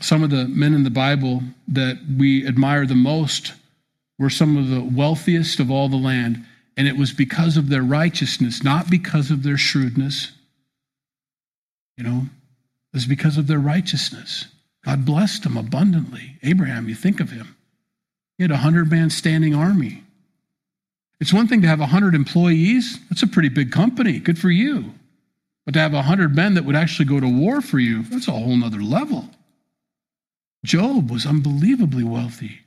[0.00, 3.52] Some of the men in the Bible that we admire the most
[4.18, 6.44] were some of the wealthiest of all the land,
[6.76, 10.32] and it was because of their righteousness, not because of their shrewdness.
[11.96, 12.18] You know,
[12.92, 14.46] it was because of their righteousness.
[14.84, 16.36] God blessed them abundantly.
[16.42, 17.56] Abraham, you think of him.
[18.38, 20.04] He had a hundred man standing army.
[21.20, 22.98] It's one thing to have a hundred employees.
[23.10, 24.20] That's a pretty big company.
[24.20, 24.94] Good for you.
[25.66, 28.28] But to have a hundred men that would actually go to war for you, that's
[28.28, 29.28] a whole nother level.
[30.64, 32.60] Job was unbelievably wealthy.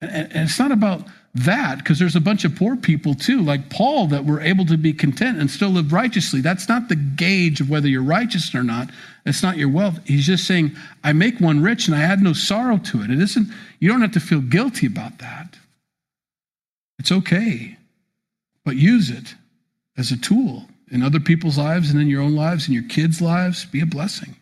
[0.00, 4.06] And, it's not about that, because there's a bunch of poor people too, like Paul,
[4.08, 6.40] that were able to be content and still live righteously.
[6.40, 8.90] That's not the gauge of whether you're righteous or not.
[9.26, 9.98] It's not your wealth.
[10.04, 13.10] He's just saying, I make one rich and I add no sorrow to it.
[13.10, 15.56] It isn't, you don't have to feel guilty about that.
[16.98, 17.76] It's okay.
[18.64, 19.34] But use it
[19.96, 23.20] as a tool in other people's lives and in your own lives and your kids'
[23.20, 23.64] lives.
[23.64, 24.36] Be a blessing.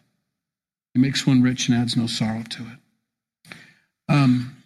[0.95, 3.55] He makes one rich and adds no sorrow to it.
[4.09, 4.57] Um,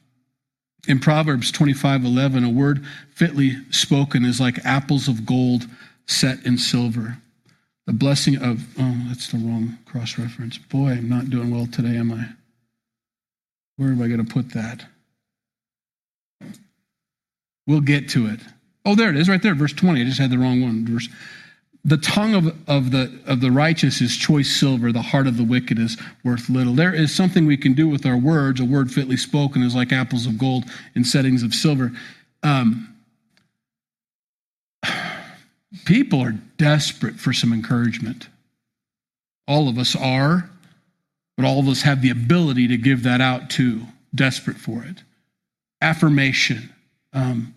[0.88, 5.66] in Proverbs 25 11, a word fitly spoken is like apples of gold
[6.06, 7.18] set in silver.
[7.86, 10.58] The blessing of, oh, that's the wrong cross reference.
[10.58, 12.28] Boy, I'm not doing well today, am I?
[13.76, 14.84] Where am I going to put that?
[17.66, 18.40] We'll get to it.
[18.84, 20.00] Oh, there it is, right there, verse 20.
[20.00, 20.86] I just had the wrong one.
[20.86, 21.08] Verse
[21.86, 25.44] the tongue of, of, the, of the righteous is choice silver, the heart of the
[25.44, 26.74] wicked is worth little.
[26.74, 28.60] There is something we can do with our words.
[28.60, 30.64] A word fitly spoken is like apples of gold
[30.96, 31.92] in settings of silver.
[32.42, 32.95] Um,
[35.84, 38.28] people are desperate for some encouragement.
[39.48, 40.48] All of us are,
[41.36, 43.82] but all of us have the ability to give that out too,
[44.14, 45.02] desperate for it.
[45.80, 46.72] Affirmation.
[47.12, 47.54] Um,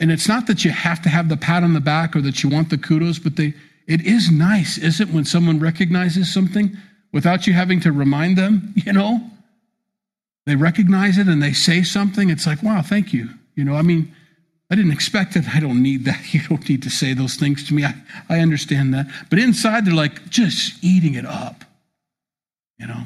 [0.00, 2.42] and it's not that you have to have the pat on the back or that
[2.42, 3.54] you want the kudos, but they,
[3.86, 6.76] it is nice, isn't it, when someone recognizes something
[7.12, 9.20] without you having to remind them, you know?
[10.46, 12.30] They recognize it and they say something.
[12.30, 13.28] It's like, wow, thank you.
[13.54, 14.14] You know, I mean,
[14.70, 15.48] I didn't expect it.
[15.54, 16.20] I don't need that.
[16.34, 17.84] You don't need to say those things to me.
[17.84, 17.94] I,
[18.28, 19.06] I understand that.
[19.30, 21.64] But inside, they're like just eating it up,
[22.78, 23.04] you know?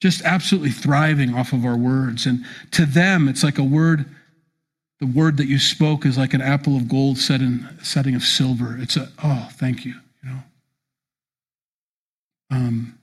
[0.00, 2.26] Just absolutely thriving off of our words.
[2.26, 4.06] And to them, it's like a word
[5.02, 8.14] the word that you spoke is like an apple of gold set in a setting
[8.14, 8.76] of silver.
[8.78, 10.38] It's a, oh, thank you, you know.
[12.52, 12.98] Um,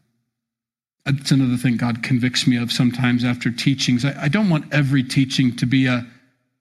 [1.06, 4.06] it's another thing God convicts me of sometimes after teachings.
[4.06, 6.08] I, I don't want every teaching to be a,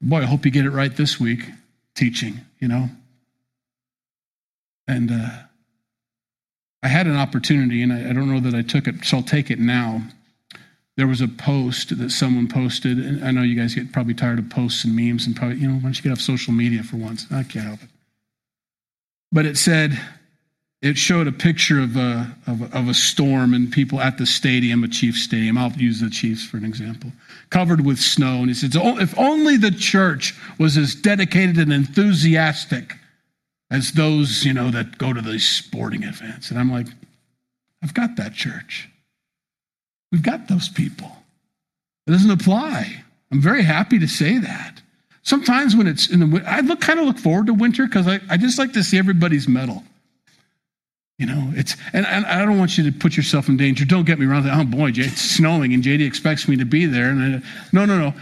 [0.01, 1.49] boy, I hope you get it right this week
[1.95, 2.89] teaching, you know.
[4.87, 5.31] And uh,
[6.83, 9.23] I had an opportunity, and I, I don't know that I took it, so I'll
[9.23, 10.03] take it now
[10.99, 14.41] there was a post that someone posted, and I know you guys get probably tired
[14.41, 16.83] of posts and memes and probably, you know, why don't you get off social media
[16.83, 17.25] for once?
[17.31, 17.89] I can't help it.
[19.31, 19.97] But it said,
[20.83, 24.83] it showed a picture of a, of of a storm and people at the stadium,
[24.83, 25.57] a Chiefs stadium.
[25.57, 27.13] I'll use the Chiefs for an example,
[27.51, 28.39] covered with snow.
[28.39, 32.95] And he said, oh, if only the church was as dedicated and enthusiastic
[33.71, 36.51] as those, you know, that go to these sporting events.
[36.51, 36.87] And I'm like,
[37.83, 38.89] I've got that church.
[40.11, 41.11] We've got those people.
[42.07, 43.05] It doesn't apply.
[43.31, 44.81] I'm very happy to say that.
[45.23, 48.21] Sometimes when it's in the, I look kind of look forward to winter because I,
[48.31, 49.85] I just like to see everybody's mettle.
[51.19, 53.85] You know, it's, and, and, I don't want you to put yourself in danger.
[53.85, 54.49] Don't get me wrong.
[54.49, 57.11] Oh boy, it's snowing and JD expects me to be there.
[57.11, 58.15] And I, no, no, no.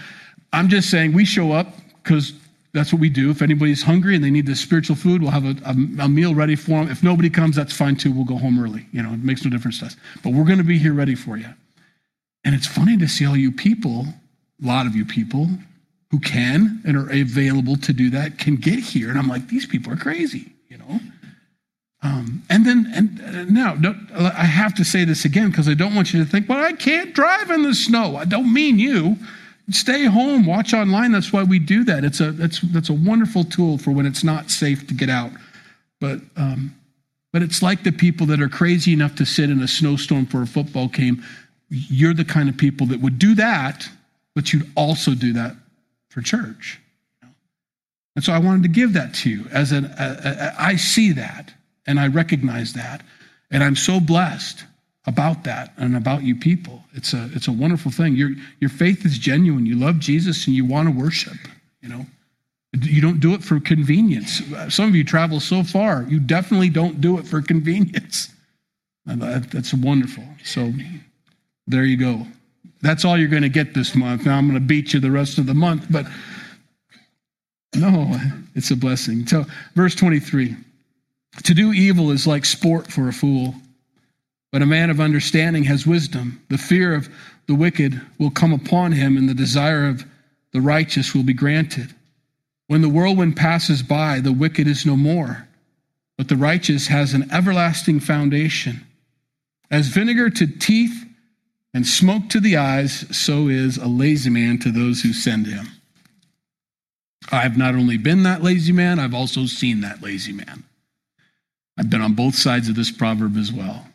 [0.55, 1.67] I'm just saying we show up
[2.03, 2.33] because
[2.73, 3.31] that's what we do.
[3.31, 6.35] If anybody's hungry and they need the spiritual food, we'll have a, a, a, meal
[6.35, 6.91] ready for them.
[6.91, 8.13] If nobody comes, that's fine too.
[8.13, 8.87] We'll go home early.
[8.93, 9.97] You know, it makes no difference to us.
[10.23, 11.49] But we're going to be here ready for you.
[12.45, 14.07] And it's funny to see all you people,
[14.63, 15.49] a lot of you people,
[16.11, 19.11] who can and are available to do that can get here.
[19.11, 21.01] And I'm like, these people are crazy, you know?
[22.03, 23.77] Um, and then, and uh, now,
[24.15, 26.73] I have to say this again because I don't want you to think, well, I
[26.73, 28.17] can't drive in the snow.
[28.17, 29.17] I don't mean you.
[29.71, 31.13] Stay home, watch online.
[31.13, 32.05] That's why we do that.
[32.05, 35.33] It's a that's that's a wonderful tool for when it's not safe to get out.
[36.01, 36.77] But um,
[37.33, 40.43] but it's like the people that are crazy enough to sit in a snowstorm for
[40.43, 41.25] a football game.
[41.69, 43.89] You're the kind of people that would do that,
[44.37, 45.57] but you'd also do that
[46.11, 46.81] for church.
[48.15, 51.53] And so I wanted to give that to you as an I see that
[51.87, 53.03] and I recognize that,
[53.51, 54.65] and I'm so blessed
[55.07, 56.83] about that and about you people.
[56.95, 58.17] It's a it's a wonderful thing.
[58.17, 58.31] Your
[58.61, 59.67] your faith is genuine.
[59.67, 61.37] You love Jesus and you want to worship.
[61.81, 62.07] You know,
[62.83, 64.43] you don't do it for convenience.
[64.69, 66.05] Some of you travel so far.
[66.09, 68.31] You definitely don't do it for convenience.
[69.07, 70.25] That's wonderful.
[70.45, 70.73] So
[71.67, 72.27] there you go.
[72.83, 74.27] That's all you're going to get this month.
[74.27, 76.07] Now I'm going to beat you the rest of the month, but
[77.77, 78.19] no,
[78.55, 79.27] it's a blessing.
[79.27, 80.57] So verse 23.
[81.45, 83.55] To do evil is like sport for a fool
[84.57, 86.41] but a man of understanding has wisdom.
[86.49, 87.11] The fear of
[87.47, 90.03] the wicked will come upon him, and the desire of
[90.53, 91.95] the righteous will be granted.
[92.67, 95.47] When the whirlwind passes by, the wicked is no more,
[96.17, 98.87] but the righteous has an everlasting foundation.
[99.71, 101.05] As vinegar to teeth
[101.75, 105.67] and smoke to the eyes, so is a lazy man to those who send him.
[107.31, 110.65] I've not only been that lazy man, I've also seen that lazy man.
[111.79, 113.87] I've been on both sides of this proverb as well.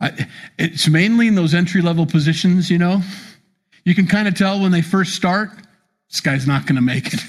[0.00, 0.26] I,
[0.58, 3.00] it's mainly in those entry level positions, you know.
[3.84, 5.50] You can kind of tell when they first start,
[6.10, 7.20] this guy's not going to make it.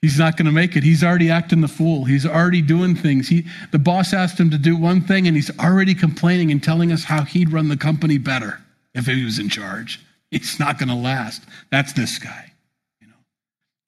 [0.00, 0.84] He's not going to make it.
[0.84, 2.04] He's already acting the fool.
[2.04, 3.28] He's already doing things.
[3.28, 6.92] He, the boss asked him to do one thing, and he's already complaining and telling
[6.92, 8.60] us how he'd run the company better
[8.94, 10.00] if he was in charge.
[10.30, 11.42] It's not going to last.
[11.70, 12.52] That's this guy.
[13.00, 13.14] You know.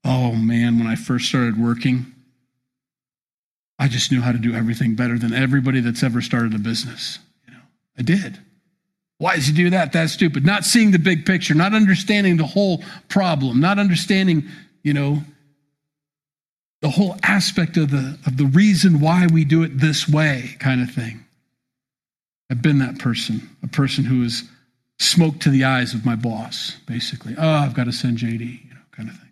[0.05, 2.13] Oh man, when I first started working,
[3.81, 7.19] I just knew how to do everything better than everybody that's ever started a business.
[7.49, 7.61] You know,
[7.99, 8.39] I did.
[9.17, 9.95] Why does he do that?
[9.95, 10.45] That's stupid.
[10.45, 14.45] Not seeing the big picture, not understanding the whole problem, not understanding,
[14.83, 15.23] you know,
[16.83, 20.83] the whole aspect of the, of the reason why we do it this way, kind
[20.83, 21.25] of thing.
[22.51, 24.45] I've been that person, a person who is
[24.99, 27.35] smoke to the eyes of my boss, basically.
[27.39, 29.31] Oh, I've got to send JD, you know, kind of thing.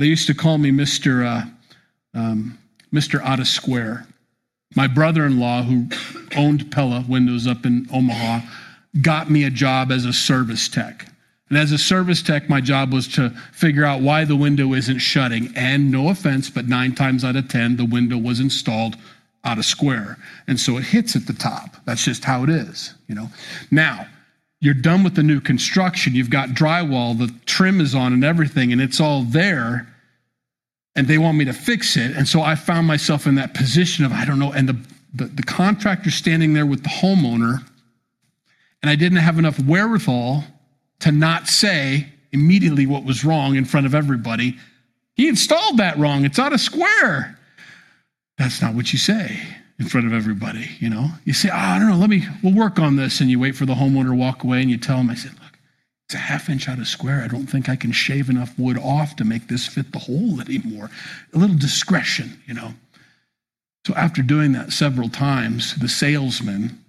[0.00, 1.24] They used to call me Mr.
[1.24, 2.58] Uh, um,
[2.92, 3.20] Mr.
[3.20, 4.06] Of Square.
[4.74, 5.88] My brother in law, who
[6.36, 8.40] owned Pella Windows up in Omaha,
[9.00, 11.06] got me a job as a service tech.
[11.48, 14.98] And as a service tech, my job was to figure out why the window isn't
[14.98, 15.50] shutting.
[15.56, 18.96] And no offense, but nine times out of 10, the window was installed
[19.44, 20.18] out of square.
[20.46, 21.76] And so it hits at the top.
[21.86, 23.30] That's just how it is, you know.
[23.70, 24.06] Now,
[24.60, 26.14] you're done with the new construction.
[26.14, 29.86] You've got drywall, the trim is on and everything, and it's all there
[30.98, 32.16] and they want me to fix it.
[32.16, 34.76] And so I found myself in that position of, I don't know, and the,
[35.14, 37.64] the, the contractor standing there with the homeowner,
[38.82, 40.42] and I didn't have enough wherewithal
[41.00, 44.58] to not say immediately what was wrong in front of everybody.
[45.14, 46.24] He installed that wrong.
[46.24, 47.38] It's out of square.
[48.36, 49.38] That's not what you say
[49.78, 51.10] in front of everybody, you know?
[51.24, 53.20] You say, oh, I don't know, let me, we'll work on this.
[53.20, 55.32] And you wait for the homeowner to walk away and you tell him, I said,
[56.08, 57.20] it's a half inch out of square.
[57.22, 60.40] I don't think I can shave enough wood off to make this fit the hole
[60.40, 60.88] anymore.
[61.34, 62.72] A little discretion, you know.
[63.86, 66.82] So after doing that several times, the salesman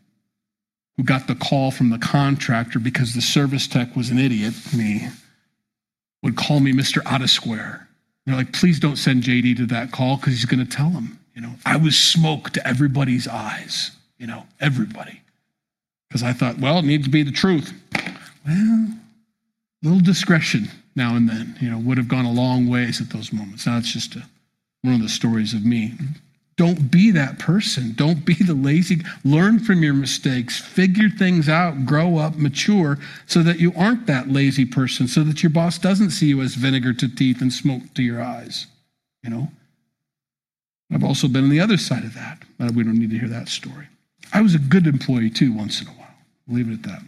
[0.95, 5.09] who got the call from the contractor because the service tech was an idiot, me,
[6.24, 7.01] would call me Mr.
[7.05, 7.89] Out of Square.
[8.26, 11.20] They're like, please don't send JD to that call because he's going to tell him.
[11.36, 15.22] You know, I was smoke to everybody's eyes, you know, everybody.
[16.07, 17.74] Because I thought, well, it needs to be the truth.
[18.47, 18.93] Well,
[19.82, 23.32] little discretion now and then, you know, would have gone a long ways at those
[23.32, 23.65] moments.
[23.65, 24.23] Now it's just a,
[24.82, 25.93] one of the stories of me.
[26.57, 27.93] Don't be that person.
[27.95, 29.01] Don't be the lazy.
[29.23, 34.27] Learn from your mistakes, figure things out, grow up, mature, so that you aren't that
[34.27, 37.84] lazy person, so that your boss doesn't see you as vinegar to teeth and smoke
[37.93, 38.67] to your eyes.
[39.23, 39.47] You know?
[40.91, 43.30] I've also been on the other side of that, but we don't need to hear
[43.30, 43.88] that story.
[44.34, 46.07] I was a good employee too once in a while.
[46.49, 47.03] leave it at that.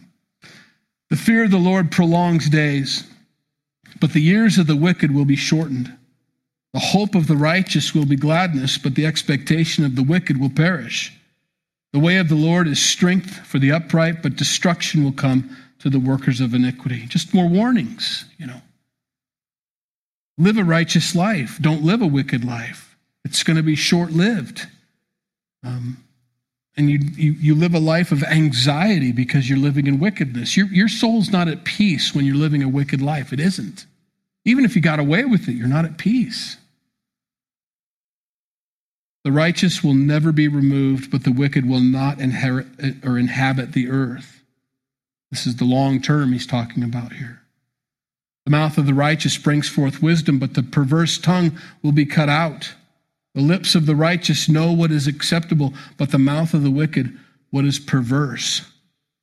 [1.12, 3.06] The fear of the Lord prolongs days,
[4.00, 5.94] but the years of the wicked will be shortened.
[6.72, 10.48] The hope of the righteous will be gladness, but the expectation of the wicked will
[10.48, 11.12] perish.
[11.92, 15.90] The way of the Lord is strength for the upright, but destruction will come to
[15.90, 17.04] the workers of iniquity.
[17.08, 18.62] Just more warnings, you know.
[20.38, 21.58] Live a righteous life.
[21.60, 22.96] Don't live a wicked life.
[23.22, 24.66] It's going to be short lived.
[25.62, 26.02] Um,
[26.76, 30.56] and you, you, you live a life of anxiety because you're living in wickedness.
[30.56, 33.32] Your, your soul's not at peace when you're living a wicked life.
[33.32, 33.86] It isn't.
[34.44, 36.56] Even if you got away with it, you're not at peace.
[39.24, 43.72] The righteous will never be removed, but the wicked will not inherit uh, or inhabit
[43.72, 44.42] the earth.
[45.30, 47.40] This is the long term he's talking about here.
[48.44, 52.28] The mouth of the righteous brings forth wisdom, but the perverse tongue will be cut
[52.28, 52.74] out.
[53.34, 57.18] The lips of the righteous know what is acceptable, but the mouth of the wicked
[57.50, 58.62] what is perverse.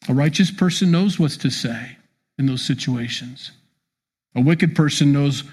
[0.07, 1.97] A righteous person knows what to say
[2.37, 3.51] in those situations.
[4.35, 5.43] A wicked person knows,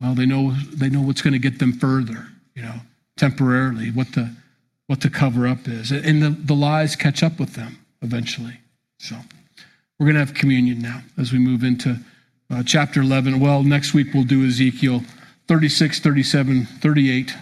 [0.00, 2.74] well, they know they know what's going to get them further, you know,
[3.16, 4.34] temporarily, what the
[4.86, 5.92] what the cover up is.
[5.92, 8.58] And the, the lies catch up with them eventually.
[8.98, 9.16] So
[9.98, 11.98] we're going to have communion now as we move into
[12.50, 13.40] uh, chapter 11.
[13.40, 15.02] Well, next week we'll do Ezekiel
[15.48, 17.34] 36, 37, 38,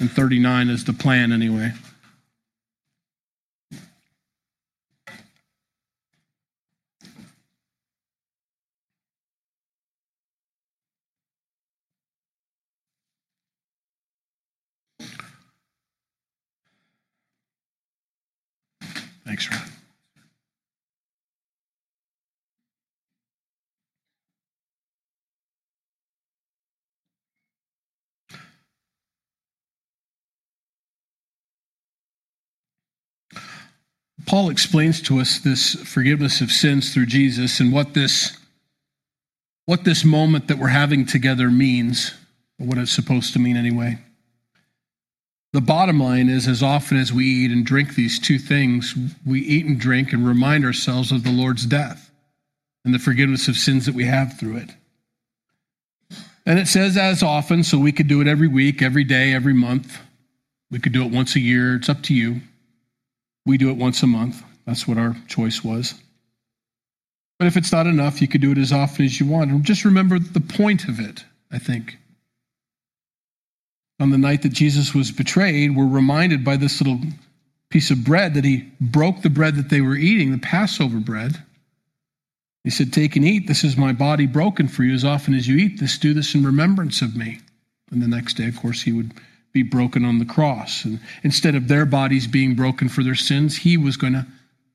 [0.00, 1.72] and 39 is the plan anyway.
[19.24, 19.77] Thanks, Ron.
[34.28, 38.36] Paul explains to us this forgiveness of sins through Jesus and what this
[39.64, 42.12] what this moment that we're having together means,
[42.60, 43.98] or what it's supposed to mean anyway.
[45.54, 49.40] The bottom line is as often as we eat and drink these two things, we
[49.40, 52.10] eat and drink and remind ourselves of the Lord's death
[52.84, 54.70] and the forgiveness of sins that we have through it.
[56.44, 59.54] And it says as often, so we could do it every week, every day, every
[59.54, 59.98] month.
[60.70, 61.76] We could do it once a year.
[61.76, 62.42] It's up to you.
[63.48, 64.44] We do it once a month.
[64.66, 65.94] That's what our choice was.
[67.38, 69.50] But if it's not enough, you could do it as often as you want.
[69.50, 71.96] And just remember the point of it, I think.
[74.00, 77.00] On the night that Jesus was betrayed, we're reminded by this little
[77.70, 81.42] piece of bread that he broke the bread that they were eating, the Passover bread.
[82.64, 83.46] He said, Take and eat.
[83.46, 84.92] This is my body broken for you.
[84.92, 87.38] As often as you eat this, do this in remembrance of me.
[87.90, 89.14] And the next day, of course, he would
[89.52, 90.84] be broken on the cross.
[90.84, 94.26] And instead of their bodies being broken for their sins, he was going to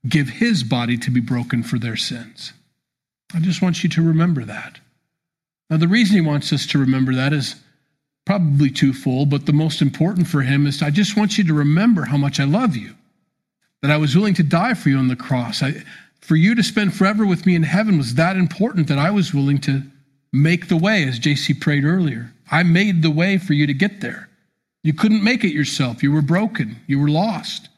[0.07, 2.53] give his body to be broken for their sins.
[3.33, 4.79] I just want you to remember that.
[5.69, 7.55] Now, the reason he wants us to remember that is
[8.25, 12.05] probably twofold, but the most important for him is I just want you to remember
[12.05, 12.95] how much I love you,
[13.81, 15.63] that I was willing to die for you on the cross.
[15.63, 15.83] I,
[16.21, 19.33] for you to spend forever with me in heaven was that important that I was
[19.33, 19.83] willing to
[20.31, 22.31] make the way, as JC prayed earlier.
[22.49, 24.29] I made the way for you to get there.
[24.83, 26.03] You couldn't make it yourself.
[26.03, 26.81] You were broken.
[26.87, 27.69] You were lost.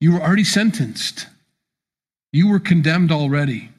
[0.00, 1.26] You were already sentenced.
[2.32, 3.70] You were condemned already.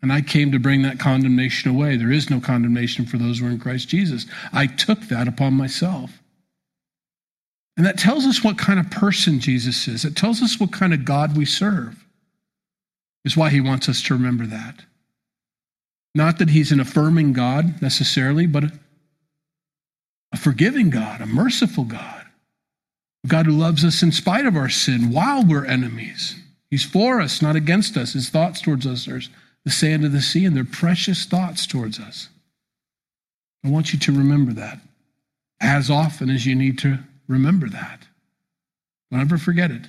[0.00, 1.96] And I came to bring that condemnation away.
[1.96, 4.26] There is no condemnation for those who are in Christ Jesus.
[4.52, 6.22] I took that upon myself.
[7.76, 10.04] And that tells us what kind of person Jesus is.
[10.04, 12.04] It tells us what kind of God we serve,
[13.24, 14.82] is why he wants us to remember that.
[16.14, 18.64] Not that he's an affirming God necessarily, but
[20.32, 22.26] a forgiving God, a merciful God,
[23.24, 26.36] a God who loves us in spite of our sin while we're enemies.
[26.70, 28.12] He's for us, not against us.
[28.12, 29.20] His thoughts towards us are
[29.64, 32.28] the sand of the sea, and they're precious thoughts towards us.
[33.64, 34.80] I want you to remember that
[35.60, 38.06] as often as you need to remember that.
[39.10, 39.82] Don't ever forget it.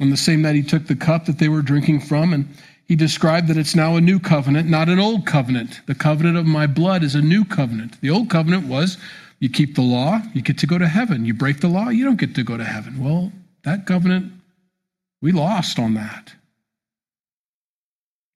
[0.00, 2.48] On the same night, he took the cup that they were drinking from, and
[2.90, 5.80] he described that it's now a new covenant, not an old covenant.
[5.86, 8.00] The covenant of my blood is a new covenant.
[8.00, 8.98] The old covenant was
[9.38, 11.24] you keep the law, you get to go to heaven.
[11.24, 12.98] You break the law, you don't get to go to heaven.
[12.98, 13.30] Well,
[13.62, 14.32] that covenant,
[15.22, 16.32] we lost on that.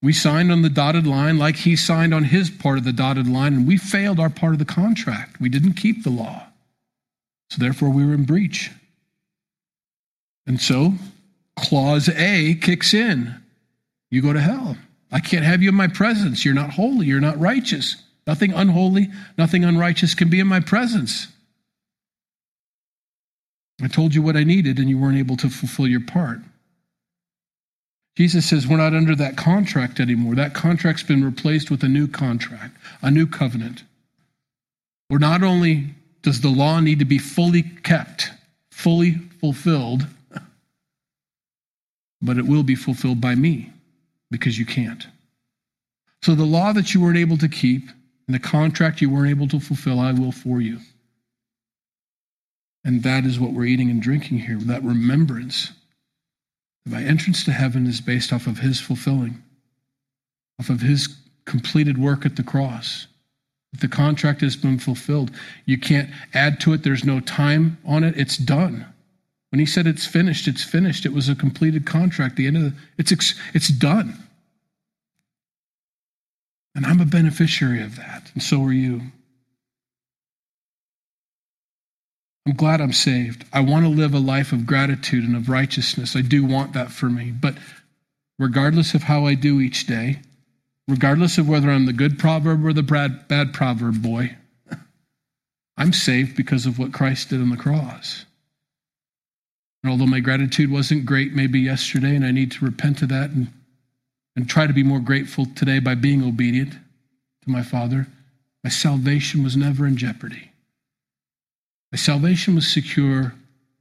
[0.01, 3.27] We signed on the dotted line like he signed on his part of the dotted
[3.27, 5.41] line, and we failed our part of the contract.
[5.41, 6.47] We didn't keep the law.
[7.51, 8.71] So therefore, we were in breach.
[10.47, 10.93] And so,
[11.57, 13.41] clause A kicks in
[14.15, 14.77] you go to hell.
[15.11, 16.45] I can't have you in my presence.
[16.45, 17.07] You're not holy.
[17.07, 17.97] You're not righteous.
[18.27, 21.29] Nothing unholy, nothing unrighteous can be in my presence.
[23.83, 26.39] I told you what I needed, and you weren't able to fulfill your part.
[28.17, 30.37] Jesus says we're not under that contract anymore.
[30.37, 33.83] That contract's been replaced with a new contract, a new covenant.
[35.09, 38.31] Where not only does the law need to be fully kept,
[38.71, 40.07] fully fulfilled,
[42.23, 43.74] but it will be fulfilled by me
[44.35, 45.07] because you can't.
[46.23, 47.89] So the law that you weren't able to keep
[48.27, 50.81] and the contract you weren't able to fulfill, I will for you.
[52.85, 55.71] And that is what we're eating and drinking here, that remembrance.
[56.85, 59.41] My entrance to heaven is based off of his fulfilling,
[60.59, 63.07] off of his completed work at the cross.
[63.73, 65.31] If the contract has been fulfilled.
[65.65, 66.83] You can't add to it.
[66.83, 68.17] There's no time on it.
[68.17, 68.85] It's done.
[69.55, 71.07] When he said it's finished, it's finished.
[71.07, 72.35] It was a completed contract.
[72.35, 73.13] The end of the, it's
[73.55, 74.19] it's done.
[76.75, 79.01] And I'm a beneficiary of that, and so are you.
[82.45, 83.45] I'm glad I'm saved.
[83.53, 86.17] I want to live a life of gratitude and of righteousness.
[86.17, 87.31] I do want that for me.
[87.31, 87.55] But
[88.41, 90.19] regardless of how I do each day,
[90.89, 94.35] regardless of whether I'm the good proverb or the bad, bad proverb boy,
[95.77, 98.25] I'm saved because of what Christ did on the cross.
[99.85, 103.29] And although my gratitude wasn't great maybe yesterday, and I need to repent of that
[103.31, 103.53] and,
[104.35, 108.07] and try to be more grateful today by being obedient to my Father,
[108.65, 110.51] my salvation was never in jeopardy.
[111.93, 113.35] My salvation was secure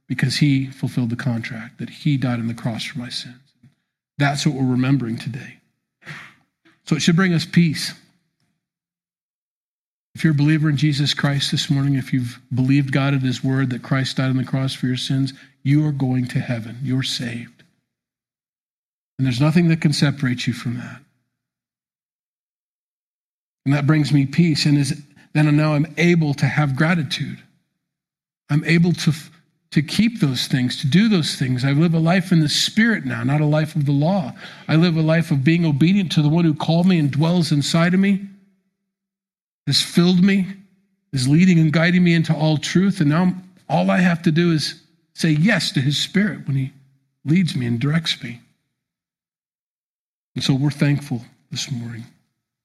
[0.06, 3.36] because He fulfilled the contract, that He died on the cross for my sins.
[4.18, 5.56] That's what we're remembering today.
[6.84, 7.94] So it should bring us peace.
[10.14, 13.42] If you're a believer in Jesus Christ this morning, if you've believed God at His
[13.42, 16.78] word that Christ died on the cross for your sins, you are going to heaven.
[16.82, 17.64] You're saved.
[19.18, 21.00] And there's nothing that can separate you from that.
[23.66, 24.66] And that brings me peace.
[24.66, 25.02] And is,
[25.32, 27.42] then now I'm able to have gratitude.
[28.50, 29.12] I'm able to,
[29.72, 31.64] to keep those things, to do those things.
[31.64, 34.32] I live a life in the Spirit now, not a life of the law.
[34.68, 37.50] I live a life of being obedient to the one who called me and dwells
[37.50, 38.28] inside of me
[39.66, 40.46] has filled me,
[41.12, 43.00] is leading and guiding me into all truth.
[43.00, 43.32] And now
[43.68, 44.80] all I have to do is
[45.14, 46.72] say yes to his spirit when he
[47.24, 48.40] leads me and directs me.
[50.34, 52.04] And so we're thankful this morning.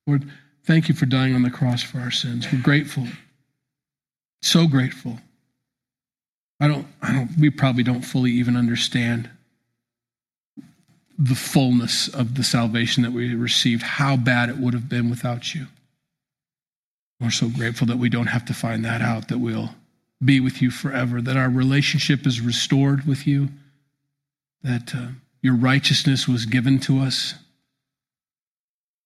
[0.07, 0.29] Lord,
[0.65, 2.47] thank you for dying on the cross for our sins.
[2.51, 3.05] We're grateful.
[4.41, 5.19] So grateful.
[6.59, 9.29] I don't, I don't, we probably don't fully even understand
[11.17, 15.53] the fullness of the salvation that we received, how bad it would have been without
[15.53, 15.67] you.
[17.20, 19.76] We're so grateful that we don't have to find that out, that we'll
[20.24, 23.49] be with you forever, that our relationship is restored with you,
[24.63, 25.07] that uh,
[25.41, 27.36] your righteousness was given to us.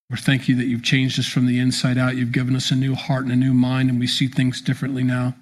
[0.10, 2.16] We thank you that you've changed us from the inside out.
[2.16, 5.04] You've given us a new heart and a new mind, and we see things differently
[5.04, 5.36] now.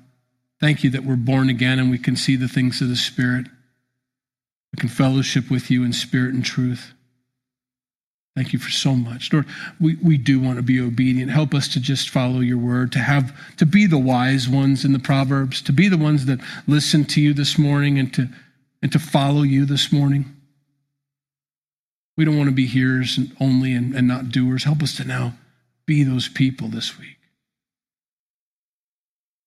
[0.62, 3.48] Thank you that we're born again and we can see the things of the Spirit.
[4.72, 6.94] We can fellowship with you in spirit and truth.
[8.36, 9.34] Thank you for so much.
[9.34, 9.46] Lord,
[9.80, 11.32] we, we do want to be obedient.
[11.32, 14.94] Help us to just follow your word, to have to be the wise ones in
[14.94, 18.30] the Proverbs, to be the ones that listen to you this morning and to
[18.82, 20.26] and to follow you this morning.
[22.18, 24.64] We don't want to be hearers only and, and not doers.
[24.64, 25.34] Help us to now
[25.86, 27.18] be those people this week.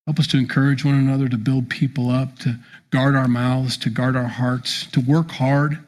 [0.07, 2.59] Help us to encourage one another, to build people up, to
[2.91, 5.85] guard our mouths, to guard our hearts, to work hard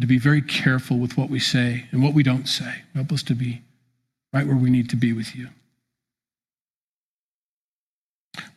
[0.00, 2.82] to be very careful with what we say and what we don't say.
[2.94, 3.62] Help us to be
[4.32, 5.48] right where we need to be with you.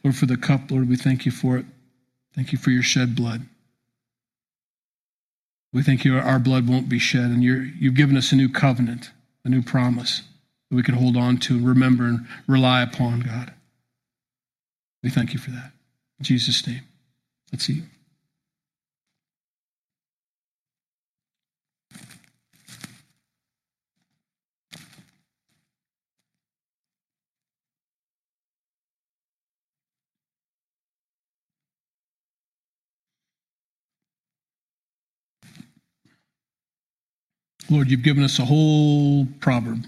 [0.03, 1.65] Lord, for the cup, Lord, we thank you for it.
[2.35, 3.43] Thank you for your shed blood.
[5.73, 8.49] We thank you our blood won't be shed, and you you've given us a new
[8.49, 9.11] covenant,
[9.43, 10.23] a new promise
[10.69, 13.53] that we can hold on to, and remember, and rely upon, God.
[15.03, 15.71] We thank you for that.
[16.19, 16.81] In Jesus' name.
[17.51, 17.83] Let's eat.
[37.69, 39.85] Lord, you've given us a whole proverb,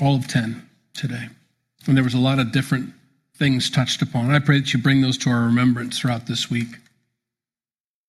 [0.00, 1.28] all of 10 today.
[1.86, 2.92] And there was a lot of different
[3.36, 4.30] things touched upon.
[4.30, 6.68] I pray that you bring those to our remembrance throughout this week.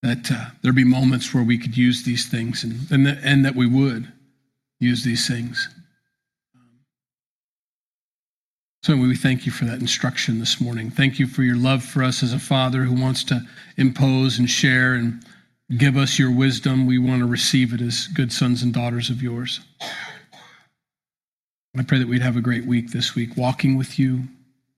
[0.03, 3.45] That uh, there be moments where we could use these things and, and, that, and
[3.45, 4.11] that we would
[4.79, 5.69] use these things.
[8.83, 10.89] So we thank you for that instruction this morning.
[10.89, 13.41] Thank you for your love for us as a father who wants to
[13.77, 15.23] impose and share and
[15.75, 16.85] Give us your wisdom.
[16.85, 19.61] We want to receive it as good sons and daughters of yours.
[21.77, 24.23] I pray that we'd have a great week this week, walking with you,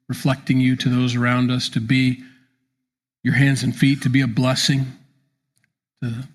[0.07, 2.21] reflecting you to those around us, to be
[3.23, 4.85] your hands and feet, to be a blessing
[6.03, 6.27] to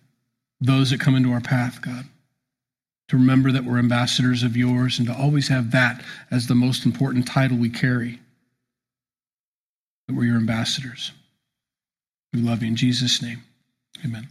[0.60, 2.06] those that come into our path, God.
[3.08, 6.84] To remember that we're ambassadors of yours and to always have that as the most
[6.84, 8.18] important title we carry.
[10.08, 11.12] That we're your ambassadors.
[12.32, 13.44] We love you in Jesus' name.
[14.04, 14.28] Amen.